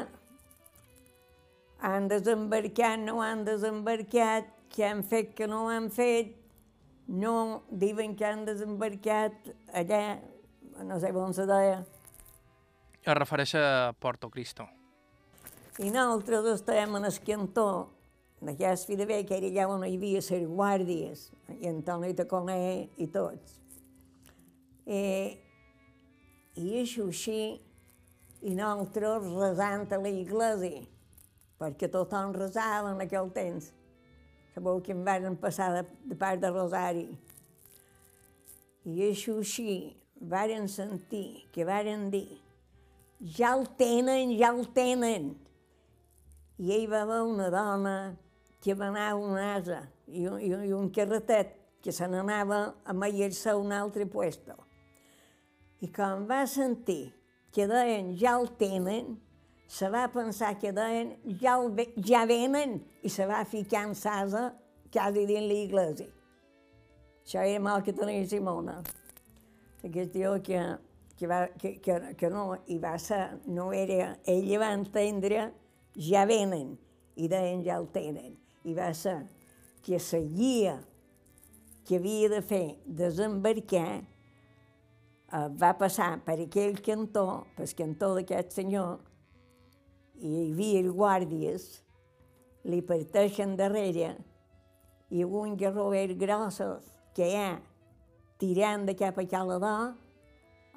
[1.81, 6.37] han desembarcat, no han desembarcat, que han fet, que no han fet,
[7.11, 10.03] no diuen que han desembarcat allà,
[10.87, 11.81] no sé on se deia,
[13.01, 14.67] Es refereix a Porto Cristo.
[15.81, 17.71] I nosaltres estàvem en el cantó
[18.45, 21.23] d'aquest fi de bé, que era allà on hi havia les guàrdies,
[21.57, 23.57] i Antoni Taconer i tots.
[24.85, 25.39] Eh,
[26.61, 27.41] I això així,
[28.45, 30.85] i nosaltres resant a l'església,
[31.61, 33.73] perquè tothom resava en aquell temps.
[34.55, 37.07] Sabeu que em van passar de, de part de Rosari.
[38.85, 42.27] I això així, varen sentir, que varen dir,
[43.21, 45.31] ja el tenen, ja el tenen.
[46.61, 47.95] I ell va veure una dona
[48.61, 52.93] que va anar un asa i un, i i un carretet que se n'anava a
[52.93, 54.59] mallar-se a un altre puesto.
[55.81, 57.07] I quan va sentir
[57.51, 59.15] que deien ja el tenen,
[59.67, 63.95] se va pensar que deien ja, el, ve- ja venen i se va ficar en
[63.95, 64.51] sasa
[64.93, 66.11] quasi dins l'església.
[67.25, 68.81] Això era mal que tenia Simona.
[69.87, 70.61] Aquest tio que,
[71.17, 75.47] que, va, que, que, que no, i va ser, no era, ell va entendre,
[75.97, 76.77] ja venen,
[77.17, 78.37] i deien ja el tenen.
[78.65, 79.19] I va ser
[79.85, 80.79] que la guia
[81.87, 88.99] que havia de fer desembarcar eh, va passar per aquell cantó, pel cantó d'aquest senyor,
[90.21, 91.71] i hi havia guàrdies,
[92.69, 94.13] li parteixen darrere,
[95.11, 97.55] i un garrover grossos que hi ha
[98.39, 99.95] tirant de cap a Calador,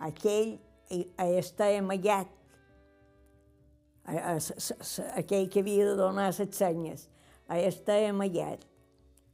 [0.08, 0.56] aquell
[0.90, 2.32] està amagat,
[4.06, 7.08] a, a, s- aquell que havia de donar les senyes,
[7.50, 8.64] hi està amagat.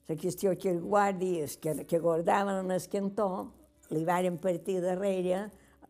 [0.10, 3.30] La qüestió que els guàrdies que, que guardaven en el cantó
[3.94, 5.44] li varen partir darrere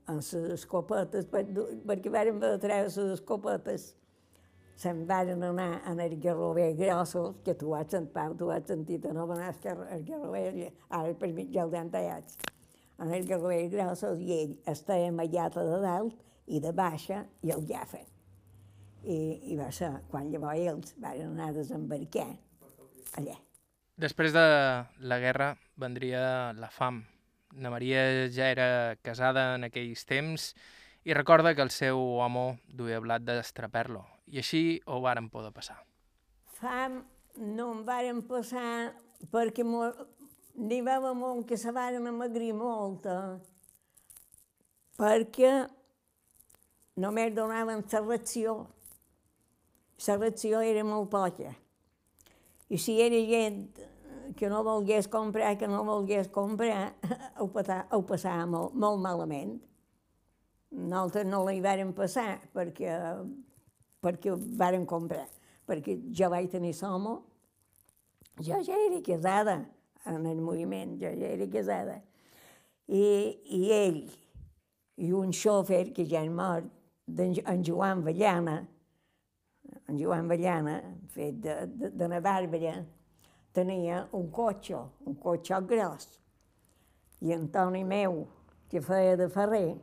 [0.10, 1.46] amb les escopetes, per,
[1.88, 3.94] perquè varen de treure les escopetes.
[4.80, 9.26] Se'n varen anar en el garrover grossos, que tu has sentit, tu has sentit, anar
[9.92, 12.38] el garrover, ara per mig ja els han tallats.
[13.00, 16.16] En el garrover grossos i ell estava amagat a de dalt
[16.48, 18.08] i de baixa i el llafen.
[19.04, 22.28] I, i va ser quan llavors ells van anar a desembarcar
[23.20, 23.38] allà.
[24.00, 24.44] Després de
[25.12, 27.04] la guerra vendria la fam.
[27.56, 30.54] Na Maria ja era casada en aquells temps
[31.04, 34.06] i recorda que el seu home duia blat d'estraperlo.
[34.28, 35.80] I així ho varen poder passar.
[36.60, 37.02] Fam
[37.40, 38.94] no em varen passar
[39.32, 43.40] perquè n'hi va molt que se varen amagrir molt, eh?
[45.00, 45.54] perquè
[47.00, 48.68] només donaven la ració.
[50.08, 51.54] Ració era molt poca.
[52.70, 53.66] I si era gent
[54.38, 56.94] que no volgués comprar, que no volgués comprar,
[57.40, 59.58] ho, pata, ho passava molt, molt malament.
[60.70, 62.94] Nosaltres no la hi vàrem passar perquè,
[64.04, 65.26] perquè vàrem comprar.
[65.70, 67.20] Perquè jo vaig tenir somo,
[68.40, 69.60] jo ja era casada
[70.06, 72.00] en el moviment, jo ja era casada.
[72.88, 73.04] I,
[73.58, 74.02] i ell
[75.00, 76.68] i un xofer que ja és mort,
[77.18, 78.62] en Joan Vallana,
[79.90, 80.80] en Joan Vallana,
[81.14, 82.78] fet de, de, de la Bàrbara,
[83.54, 84.78] tenia un cotxe,
[85.10, 86.08] un cotxe gros.
[87.26, 88.22] I Antoni meu,
[88.70, 89.74] que feia de ferrer,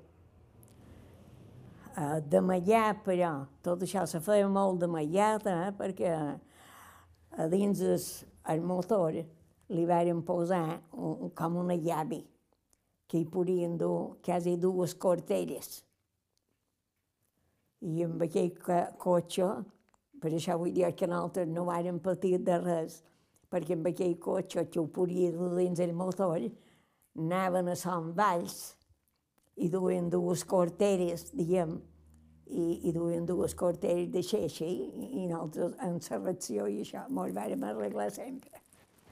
[1.97, 6.13] eh, de mallar, però tot això se feia molt de mallat, eh, perquè
[7.37, 7.99] a dins el,
[8.55, 9.19] el motor
[9.69, 12.23] li varen posar un, com una llave
[13.07, 15.83] que hi podien dur quasi dues corteres.
[17.87, 19.51] I amb aquell co- cotxe,
[20.27, 22.97] per això vull dir que nosaltres no vàrem patir de res,
[23.47, 26.43] perquè amb aquell cotxe que ho podia dur dins el motor,
[27.17, 28.57] anaven a Sant Valls
[29.63, 31.77] i duien dues corteres, diguem,
[32.51, 34.91] i, i duien dues corteres de xeixa i,
[35.23, 38.59] i nosaltres en la ració i això mos vàrem arreglar sempre.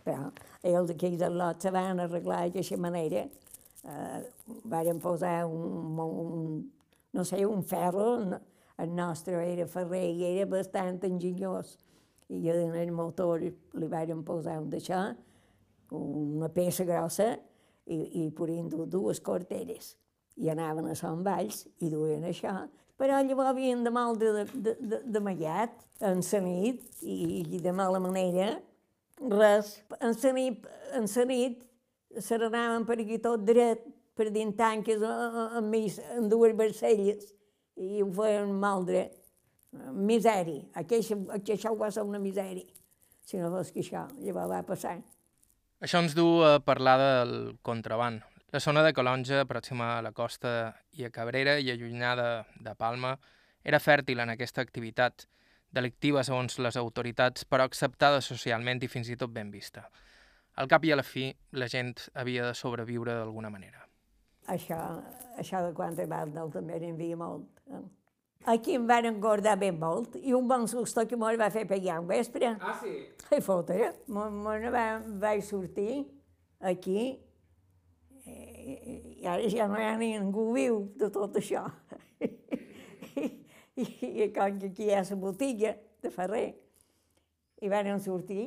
[0.05, 0.33] Però
[0.67, 3.25] ells aquells al·lots se van arreglar d'aquesta manera.
[3.85, 4.19] Eh,
[4.67, 6.59] vàrem posar un, un,
[7.15, 8.43] no sé, un ferro, no-
[8.79, 11.77] el nostre era ferrer i era bastant enginyós.
[12.29, 15.03] I en el motor li vàrem posar un d'això,
[15.95, 17.35] una peça grossa,
[17.85, 19.95] i, i podien dur dues corteres.
[20.41, 22.65] I anaven a Sant Valls i duien això,
[22.95, 27.59] Però llavors havien de mal de, de, de, de mallat, en la nit, i, i
[27.63, 28.61] de mala manera,
[29.19, 29.81] res.
[29.99, 31.65] En la nit, en la nit
[32.23, 33.83] se n'anaven per aquí tot dret,
[34.15, 37.34] per dins tanques amb, mis, amb dues barcelles,
[37.77, 39.21] i ho feien mal dret.
[39.75, 40.63] Misèria.
[40.79, 42.69] Aquesta, això va ser una misèria.
[43.25, 44.99] Si no fos que això, llavors va passar.
[45.83, 47.35] Això ens du a parlar del
[47.67, 48.23] contraband.
[48.55, 53.17] La zona de Calonja, pròxima a la costa i a Cabrera i allunyada de Palma,
[53.65, 55.27] era fèrtil en aquesta activitat,
[55.75, 59.89] delictiva segons les autoritats, però acceptada socialment i fins i tot ben vista.
[60.55, 63.84] Al cap i a la fi, la gent havia de sobreviure d'alguna manera.
[64.53, 64.79] Això,
[65.41, 67.47] això de quan de Bardal també n'hi havia molt.
[67.71, 67.85] Eh?
[68.53, 72.01] Aquí em van engordar ben molt i un bon susto que me'l va fer pegar
[72.03, 72.53] un vespre.
[72.61, 72.93] Ah, sí?
[73.31, 74.85] Ai, fotre, me, me ne va,
[75.23, 76.03] vaig sortir
[76.61, 77.15] aquí
[78.25, 78.75] i,
[79.21, 81.65] i ara ja no hi ha ningú viu de tot això.
[83.75, 85.73] I, i, i com que aquí hi ha la botiga
[86.05, 86.47] de Ferrer,
[87.65, 88.45] i van sortir,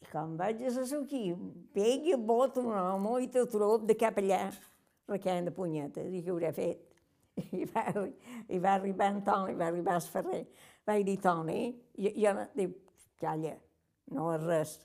[0.00, 1.36] i com vaig a sortir,
[1.76, 4.48] pegui, bota un home i te trob de cap allà,
[5.10, 6.86] requent de punyetes, i què hauré fet?
[7.60, 7.86] I va,
[8.48, 10.44] i va arribar en Toni, va arribar al Ferrer.
[10.86, 11.60] Vaig dir, Toni,
[11.98, 12.74] jo, jo no, diu,
[13.20, 13.54] calla,
[14.16, 14.76] no és res.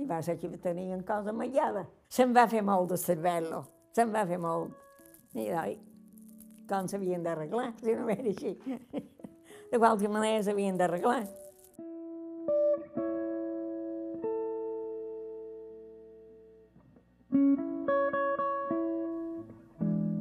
[0.00, 1.84] I va ser que tenien cosa mallada.
[2.10, 3.64] Se'n va fer molt de cervello,
[3.96, 4.74] se'n va fer molt.
[5.38, 5.76] I oi,
[6.70, 8.56] com s'havien d'arreglar, si no era així.
[9.70, 11.22] De qualque manera s'havien d'arreglar.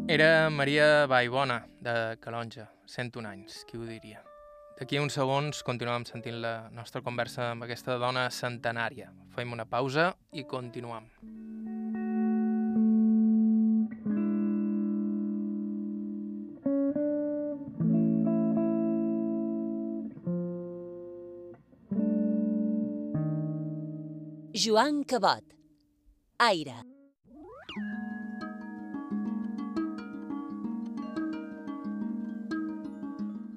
[0.09, 4.23] Era Maria Vallbona, de Calonja, 101 anys, qui ho diria.
[4.79, 9.11] D'aquí uns segons continuem sentint la nostra conversa amb aquesta dona centenària.
[9.37, 11.05] Fem una pausa i continuem.
[24.57, 25.53] Joan Cabot.
[26.39, 26.81] Aire.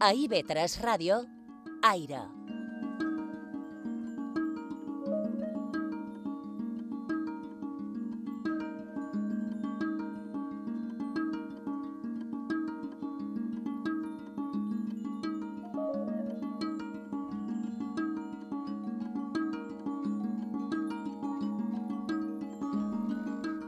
[0.03, 1.17] A IB3 Ràdio,
[1.87, 2.25] Aire.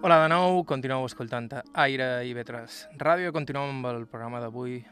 [0.02, 1.46] Hola de nou, continueu escoltant
[1.86, 3.30] Aire i Vetres Ràdio.
[3.30, 4.82] Continuem amb el programa d'avui.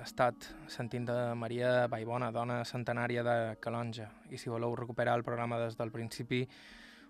[0.00, 4.06] Estat sentint de Maria Vallbona, dona centenària de Calonja.
[4.32, 6.46] I si voleu recuperar el programa des del principi,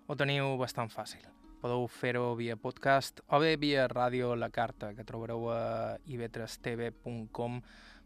[0.07, 1.23] ho teniu bastant fàcil.
[1.61, 5.61] Podeu fer-ho via podcast o bé via ràdio La Carta, que trobareu a
[6.03, 7.61] ivetrestv.com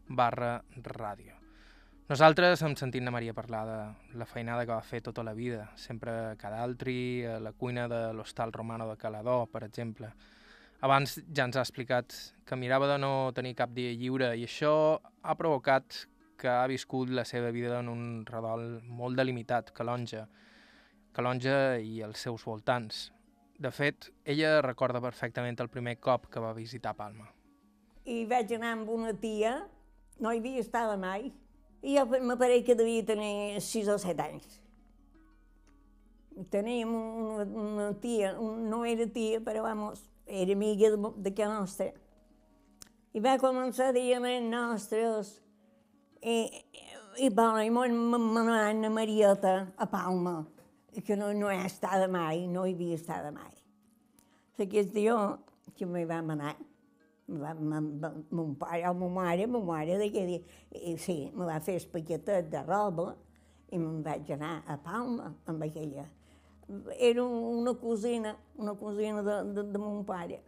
[0.06, 1.34] barra ràdio.
[2.06, 5.72] Nosaltres hem sentit la Maria parlar de la feinada que va fer tota la vida,
[5.74, 10.12] sempre cada altri, a la cuina de l'Hostal Romano de Calador, per exemple.
[10.84, 12.12] Abans ja ens ha explicat
[12.44, 14.72] que mirava de no tenir cap dia lliure i això
[15.22, 16.04] ha provocat
[16.36, 20.26] que ha viscut la seva vida en un redol molt delimitat, Calonja,
[21.16, 23.06] Calonja i els seus voltants.
[23.56, 27.30] De fet, ella recorda perfectament el primer cop que va visitar Palma.
[28.04, 29.56] I vaig anar amb una tia,
[30.20, 31.30] no hi havia estat mai,
[31.80, 34.60] i jo m'apareix que devia tenir 6 o 7 anys.
[36.52, 41.46] Teníem una, una tia, un, no era tia, però vamos, era amiga de, de que
[41.46, 41.92] nostra.
[43.14, 45.36] I va començar a dir-me nostres,
[46.20, 46.36] i,
[47.22, 50.40] i bueno, i m'anomenant a Marieta a Palma,
[51.04, 53.52] que no, no he estat mai, no hi havia estat mai.
[54.58, 55.14] Aquest dia
[55.76, 56.54] que me va anar,
[57.28, 61.18] va, ma, ma, mon pare o ma mare, ma mare de que dir, i, sí,
[61.34, 63.12] me va fer el paquetet de roba
[63.70, 66.06] i me'n vaig anar a Palma amb aquella.
[66.98, 70.40] Era una cosina, una cosina de, de, de mon pare.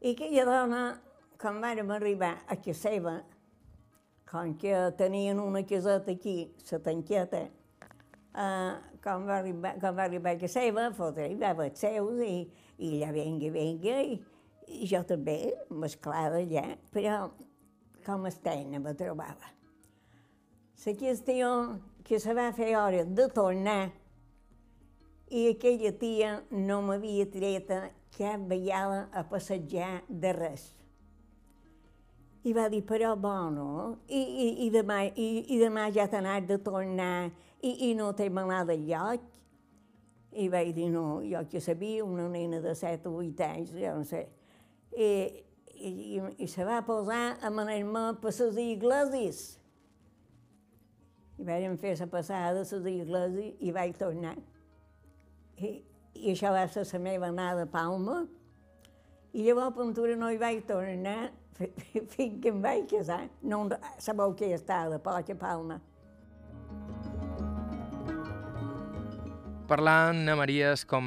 [0.00, 0.80] I aquella dona,
[1.40, 3.18] quan vàrem arribar a casa seva,
[4.30, 8.72] com que tenien una caseta aquí, la tanqueta, eh,
[9.02, 12.34] quan, va arribar, quan va arribar a casa seva, fotre, hi va els seus i,
[12.78, 14.16] i ella venga, venga, i,
[14.70, 15.38] i jo també,
[15.68, 17.26] mesclada allà, però
[18.06, 19.52] com estena me trobava.
[20.80, 21.48] La qüestió
[22.08, 23.90] que se va fer hora de tornar
[25.30, 27.84] i aquella tia no m'havia treta
[28.16, 30.64] cap vegada a passejar de res.
[32.42, 36.48] I va dir, però bueno, i, i, i, demà, i, i demà ja t'ha anat
[36.48, 37.28] de tornar
[37.60, 39.26] i, i no t'he manat del lloc.
[40.30, 43.94] I vaig dir, no, jo que sabia, una nena de 7 o 8 anys, jo
[43.98, 44.24] no sé.
[44.96, 45.10] I,
[45.76, 49.42] i, i se va posar a manar-me per les iglesis.
[51.40, 54.38] I vam fer la passada a les iglesis i vaig tornar.
[55.60, 55.70] I,
[56.32, 58.22] això va ser la meva anada a Palma.
[59.32, 61.30] I llavors a Ventura no hi vaig tornar
[62.14, 63.26] fins que em vaig casar.
[63.42, 63.66] No
[63.98, 65.80] sabeu què estava de poc a Palma.
[69.70, 71.04] Parlar amb Maria és com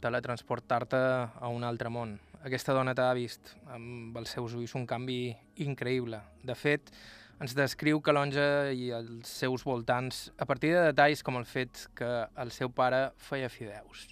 [0.00, 0.96] teletransportar-te
[1.36, 2.14] a un altre món.
[2.46, 5.34] Aquesta dona t'ha vist amb els seus ulls un canvi
[5.66, 6.22] increïble.
[6.46, 6.94] De fet,
[7.40, 12.08] ens descriu Calonja i els seus voltants a partir de detalls com el fet que
[12.40, 14.08] el seu pare feia fideus.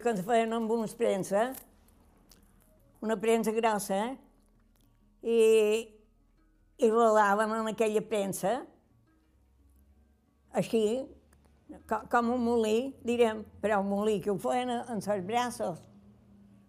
[0.00, 1.50] Quan se feien amb una premsa,
[3.04, 4.00] una premsa grossa,
[5.24, 5.40] i,
[6.80, 8.56] i rodaven en aquella premsa,
[10.56, 11.04] així,
[11.88, 15.80] com, un molí, direm, però un molí que ho feien en els braços.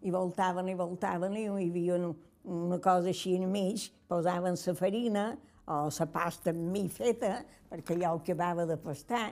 [0.05, 5.27] I voltaven i voltaven i hi havia una cosa així enmig, posaven la farina
[5.71, 7.39] o la pasta amb mi feta,
[7.69, 9.31] perquè allò ho acabava de pastar,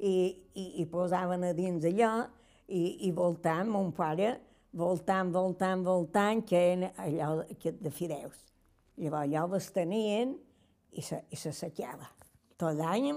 [0.00, 0.12] i,
[0.56, 2.12] i, i posaven a dins allò
[2.68, 4.30] i, i voltant, mon pare,
[4.76, 8.46] voltant, voltant, voltant, que era allò de fideus.
[9.00, 10.36] Llavors allò les tenien
[10.92, 12.08] i se, i se saqueava.
[12.60, 13.10] Tot l'any,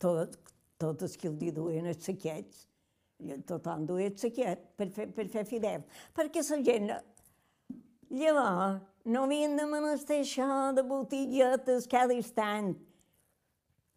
[0.00, 0.36] tot,
[0.80, 2.66] tots els que els duien els saquets,
[3.46, 5.84] tothom duia el saquet per fer, per fer fideu.
[6.16, 6.92] Perquè la gent,
[8.10, 12.74] llavors, no havien de menester això de botiguetes cada instant.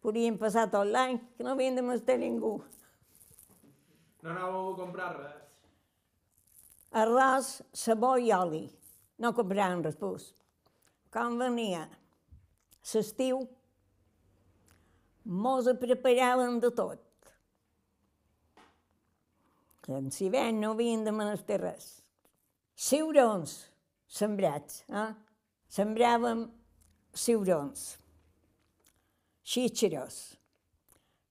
[0.04, 2.58] Podien passar tot l'any, que no havien de menester ningú.
[4.24, 5.40] No anàveu a comprar res?
[6.94, 8.64] Arròs, sabó i oli.
[9.20, 10.30] No compràvem res, pues.
[11.12, 11.84] Quan venia
[12.92, 13.42] l'estiu,
[15.24, 17.00] mos preparaven de tot.
[19.88, 21.88] En l'hivern no havien de menester res.
[22.74, 23.58] Ciurons
[24.14, 25.10] sembrats, eh?
[25.74, 26.44] Sembràvem
[27.18, 27.96] ciurons,
[29.42, 30.20] xíxeros,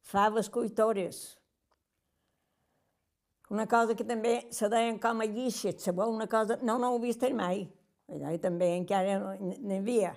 [0.03, 1.23] faves cuitores,
[3.53, 6.09] una cosa que també se deien com a guixet, sabeu?
[6.09, 6.57] Una cosa...
[6.65, 7.67] No, no ho he vist mai.
[8.09, 10.13] Allà també encara n'hi havia.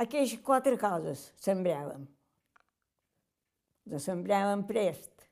[0.00, 2.06] Aquestes quatre coses sembràvem.
[3.92, 5.26] Les sembràvem prest.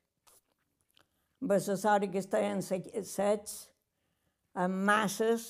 [1.41, 3.57] Amb la sort que estaven secs,
[4.59, 5.49] amb masses,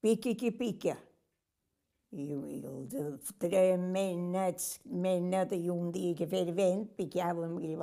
[0.00, 0.96] piqui qui pica.
[2.10, 7.58] I, i els traiem més nets, més net, i un dia que feia vent, picàvem
[7.62, 7.76] i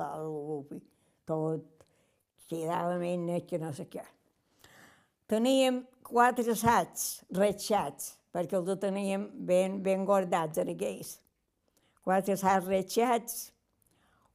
[1.28, 1.84] tot
[2.48, 4.04] quedava més net que no sé què.
[5.28, 11.18] Teníem quatre assats retxats, perquè els teníem ben, ben guardats aquells.
[12.04, 13.38] Quatre assats retxats,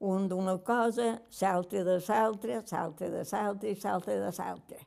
[0.03, 4.81] un d'una cosa, l'altre de l'altra, l'altre de l'altra i l'altre de l'altra.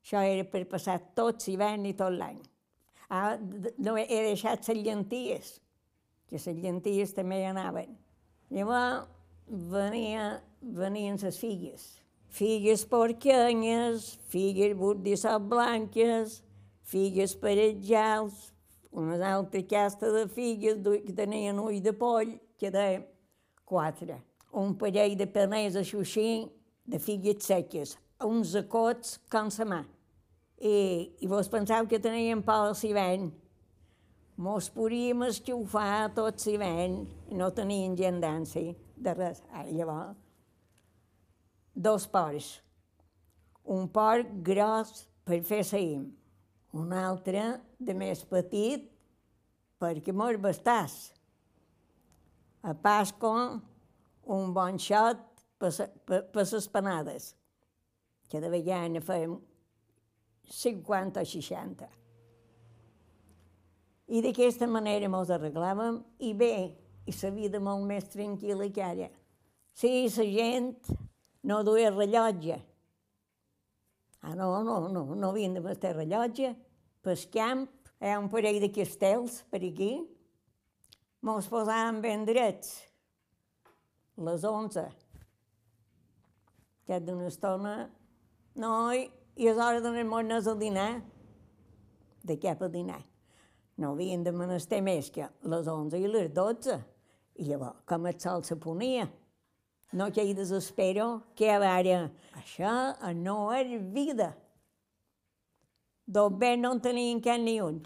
[0.00, 2.40] Això era per passar tot l'hivern i tot l'any.
[3.10, 3.36] Ah,
[3.78, 5.54] no he deixat les llenties,
[6.28, 7.96] que les llenties també hi anaven.
[8.50, 9.08] Llavors
[9.50, 11.88] venia, venien les figues.
[12.30, 16.40] Figues porquenyes, figues burdissot blanques,
[16.86, 18.52] figues parejals,
[18.90, 23.06] una altra casta de figues que tenien ull de poll, que deien
[23.64, 24.20] quatre.
[24.52, 26.46] Un parell de paners així,
[26.86, 29.80] de figues seques, uns acots com la mà.
[30.60, 33.30] I, i vos penseu que teníem por al l'hivern.
[34.36, 39.42] Mos podíem esxufar tot l'hivern i no tenien gendància de res.
[39.52, 40.16] Ah, llavors,
[41.74, 42.60] dos porcs.
[43.64, 46.08] Un porc gros per fer saïm,
[46.72, 48.88] un altre de més petit
[49.80, 51.12] perquè mos bastàs.
[52.60, 53.32] A Pasco,
[54.28, 55.20] un bon xot
[55.60, 55.70] per,
[56.04, 57.34] per, per panades.
[58.30, 59.34] Cada vegada ne fèiem
[60.50, 61.88] 50 o 60.
[64.10, 66.54] I d'aquesta manera mos arreglàvem i bé,
[67.06, 69.08] i la vida molt més tranquil·la que ara.
[69.74, 70.90] Sí, la gent
[71.46, 72.58] no duia rellotge.
[74.22, 76.52] Ah, no, no, no, no havien de vestir rellotge.
[77.00, 77.64] Pel camp
[78.00, 79.92] hi ha un parell de castells per aquí.
[81.24, 82.74] Mos posàvem ben drets.
[84.20, 84.86] Les onze.
[86.84, 87.78] Que d'una estona...
[88.60, 89.06] No, i,
[89.40, 90.90] és hora d'anar-nos a dinar.
[92.26, 93.00] De què per dinar?
[93.80, 96.76] No havien de menester més que les onze i les dotze.
[97.40, 99.06] I llavors, com el sol se ponia,
[99.96, 102.74] no que hi desespero, que ara, això
[103.16, 104.34] no és vida.
[106.04, 107.80] Dos bé no en tenien cap ni un.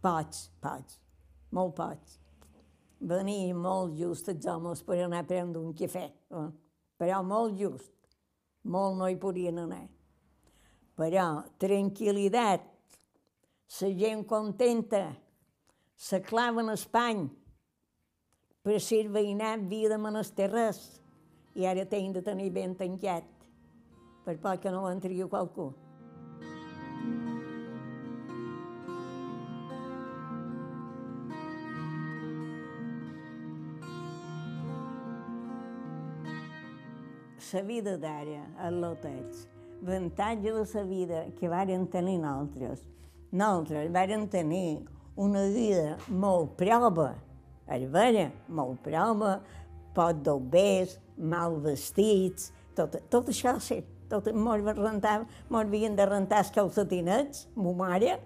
[0.00, 1.00] Pots, pots,
[1.50, 2.18] molt pots.
[3.00, 6.48] Venia molt just els homes per anar a prendre un cafè, eh?
[7.00, 7.99] però molt just.
[8.64, 9.86] Molt no hi podien anar.
[11.00, 11.26] Però
[11.58, 12.66] tranquil·litat
[13.80, 15.04] la gent contenta,
[15.96, 17.28] se claven espany,
[18.60, 20.80] per ser veïnat havia de menester res,
[21.54, 23.24] i ara tenen de tenir ben tancat,
[24.26, 25.70] per poc que no entri qualcú.
[37.52, 39.46] La vida d'ara, els lotets,
[39.82, 42.82] l'avantatge de la vida que varen tenir nosaltres.
[43.32, 44.80] Nosaltres varen tenir
[45.16, 47.14] una vida molt prova,
[47.70, 49.38] és vera, molt prova,
[49.94, 53.82] pot d'obers, mal vestits, tot, tot això sí.
[54.10, 58.16] Tot, mos, rentava, mos havien de rentar els calcetinets, ma mare,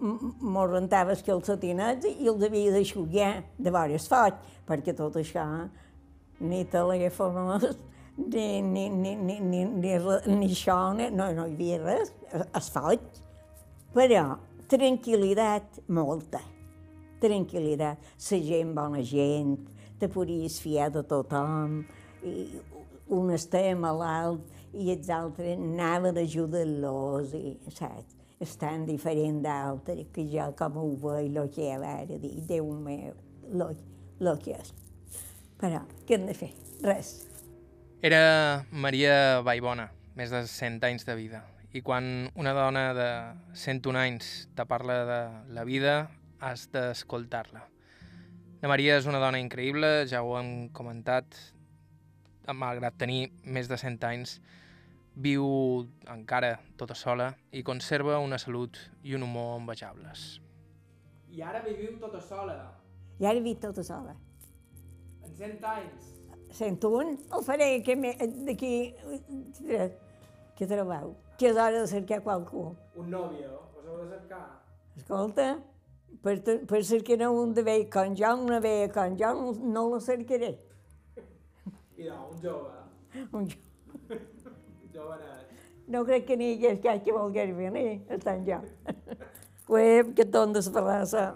[0.00, 5.44] mos rentava els calcetinets i els havia d'aixugar de vores foc, perquè tot això,
[6.42, 7.68] ni telèfons,
[8.16, 9.92] ni, ni, ni, ni, ni, ni,
[10.26, 13.06] ni això, ni, no, no hi havia res, es foc.
[13.94, 14.24] Però
[14.70, 16.40] tranquil·litat molta,
[17.22, 18.12] tranquil·litat.
[18.30, 19.56] La gent, bona gent,
[20.00, 21.82] te podies fiar de tothom,
[22.24, 22.46] i
[23.14, 28.20] un estava malalt i els altres anaven a ajudar-los, i, saps?
[28.42, 32.72] És tan diferent d'altres que jo com ho veig, el que va ara dir, Déu
[32.74, 33.14] meu,
[33.54, 34.74] el que és.
[35.60, 36.50] Però, què hem de fer?
[36.82, 37.14] Res.
[38.04, 41.38] Era Maria Vallbona, més de 100 anys de vida.
[41.72, 43.06] I quan una dona de
[43.56, 45.20] 101 anys te parla de
[45.56, 45.94] la vida,
[46.36, 47.62] has d'escoltar-la.
[48.60, 51.32] La Maria és una dona increïble, ja ho hem comentat,
[52.52, 54.34] malgrat tenir més de 100 anys,
[55.16, 55.48] viu
[56.12, 60.26] encara tota sola i conserva una salut i un humor envejables.
[61.32, 62.58] I ara viviu tota sola.
[63.16, 64.12] I ara vic tota sola.
[65.24, 66.13] En 100 anys.
[66.54, 68.14] Sento un, el faré que me-
[68.46, 68.72] d'aquí...
[70.54, 71.14] Què trobeu?
[71.38, 72.68] Que és hora de cercar qualcú.
[72.94, 73.56] Un nòvio.
[73.74, 74.42] Us heu de cercar.
[74.94, 75.46] Escolta,
[76.22, 76.36] per,
[76.70, 80.52] per cercar un de bé com jo, una bé com jo, no, la cercaré.
[81.98, 82.70] No, un jove.
[83.32, 83.58] Un jo.
[84.94, 85.50] Jovenet.
[85.90, 88.60] No crec que n'hi hagués cap que volgués venir, estant jo.
[89.74, 91.32] Ué, que ton d'esperrança.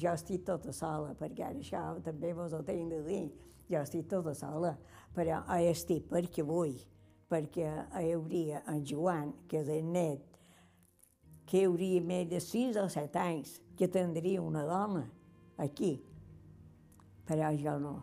[0.00, 3.22] Jo estic tota sola, perquè ara això també vos ho tinc de dir.
[3.68, 4.72] Jo estic tota sola,
[5.14, 6.76] però hi estic perquè vull,
[7.28, 7.68] perquè
[8.00, 10.24] hi hauria en Joan, que és el net,
[11.48, 15.04] que hauria més de 6 o 7 anys, que tindria una dona
[15.60, 15.96] aquí.
[17.28, 17.96] Però jo no.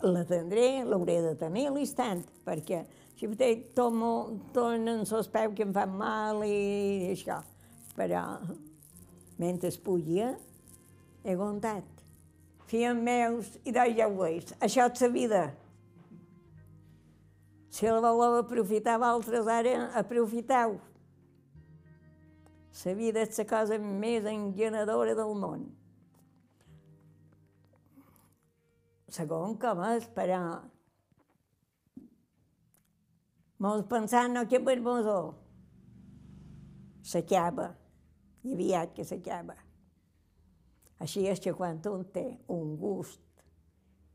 [0.00, 2.84] La tindré, l'hauré de tenir a l'instant, perquè
[3.18, 3.96] si té tot,
[4.54, 7.40] tot en els peus que em fan mal i això.
[7.98, 8.24] Però
[9.40, 10.32] mentre podia,
[11.24, 11.99] he aguantat.
[12.70, 15.40] Fills meus, i ja ho veus, això és la vida.
[17.70, 20.76] Si la voleu aprofitar vosaltres ara, aprofiteu.
[22.80, 25.64] La vida és la cosa més engenadora del món.
[29.10, 30.40] Segon com és, però...
[33.60, 35.18] Mos pensant no que per mosó.
[37.02, 37.72] S'acaba.
[38.46, 39.58] I aviat que s'acaba.
[41.00, 43.20] Així és que quan un té un gust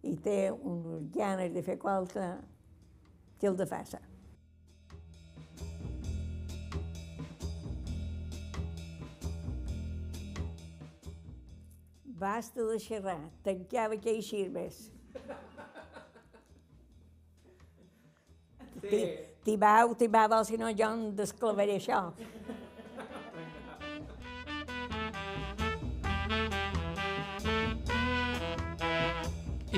[0.05, 2.25] i té unes ganes de fer qualque,
[3.39, 4.01] que el de faça.
[12.15, 14.85] Basta de xerrar, tancava que hi xirves.
[18.85, 19.01] Sí.
[19.45, 19.93] T'hi vau,
[20.45, 21.99] si no jo em desclavaré això.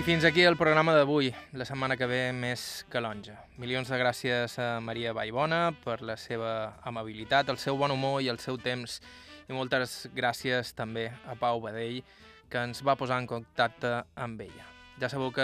[0.07, 1.33] Fins aquí el programa d'avui.
[1.51, 3.33] La setmana que ve més calonja.
[3.59, 8.31] Milions de gràcies a Maria Vallbona per la seva amabilitat, el seu bon humor i
[8.31, 9.03] el seu temps.
[9.51, 11.99] I moltes gràcies també a Pau Badell,
[12.47, 14.63] que ens va posar en contacte amb ella.
[14.95, 15.43] Ja sabeu que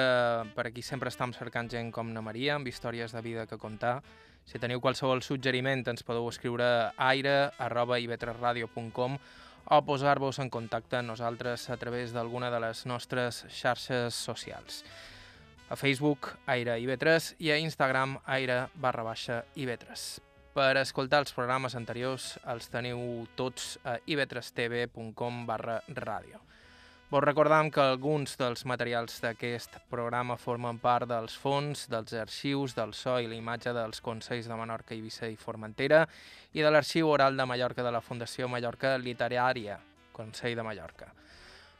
[0.56, 4.00] per aquí sempre estem cercant gent com na Maria, amb històries de vida que contar.
[4.48, 9.20] Si teniu qualsevol suggeriment, ens podeu escriure a aire.ivetresradio.com
[9.66, 14.84] o posar-vos en contacte amb nosaltres a través d'alguna de les nostres xarxes socials.
[15.70, 20.06] A Facebook, Aire IB3 i a Instagram, Aire barra baixa IB3.
[20.54, 26.44] Per escoltar els programes anteriors els teniu tots a ib3tv.com barra ràdio.
[27.14, 32.96] Vos recordam que alguns dels materials d'aquest programa formen part dels fons, dels arxius del
[32.98, 36.00] so i la imatge dels Consells de Menorca, Eivissa i Formentera
[36.58, 39.76] i de l'arxiu oral de Mallorca de la Fundació Mallorca Literària,
[40.12, 41.12] Consell de Mallorca.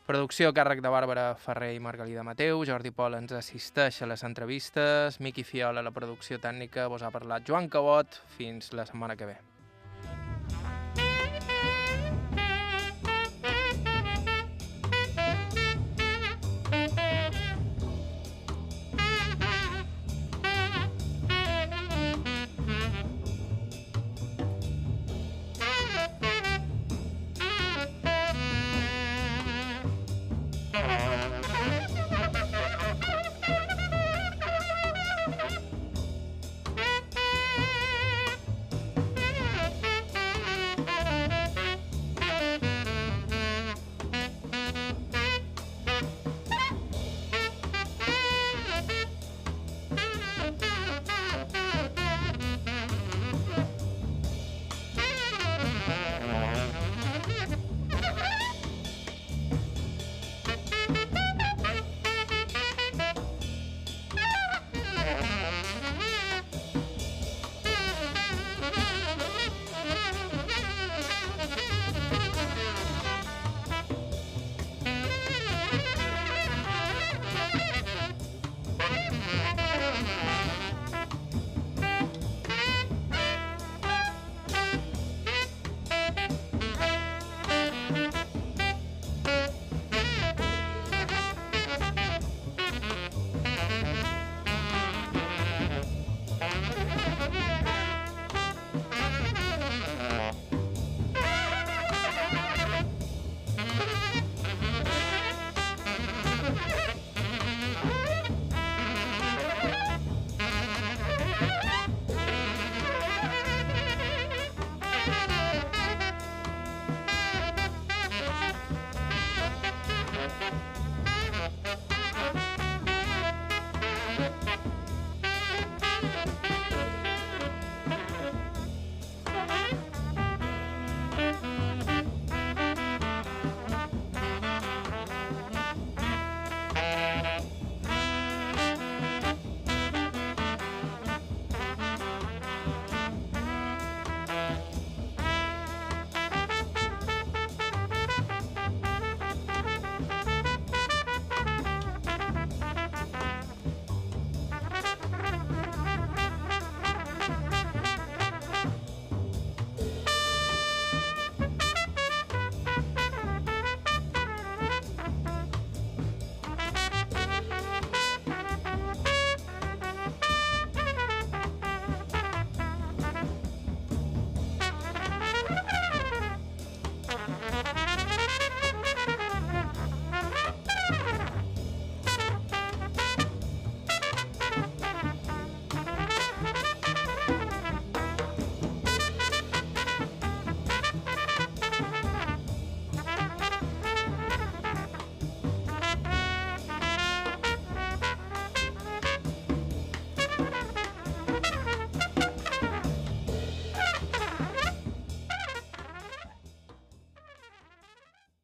[0.06, 4.22] Producció a càrrec de Bàrbara Ferrer i Margalida Mateu, Jordi Pol ens assisteix a les
[4.30, 9.18] entrevistes, Miqui Fiola a la producció tècnica, vos ha parlat Joan Cabot, fins la setmana
[9.18, 9.53] que ve.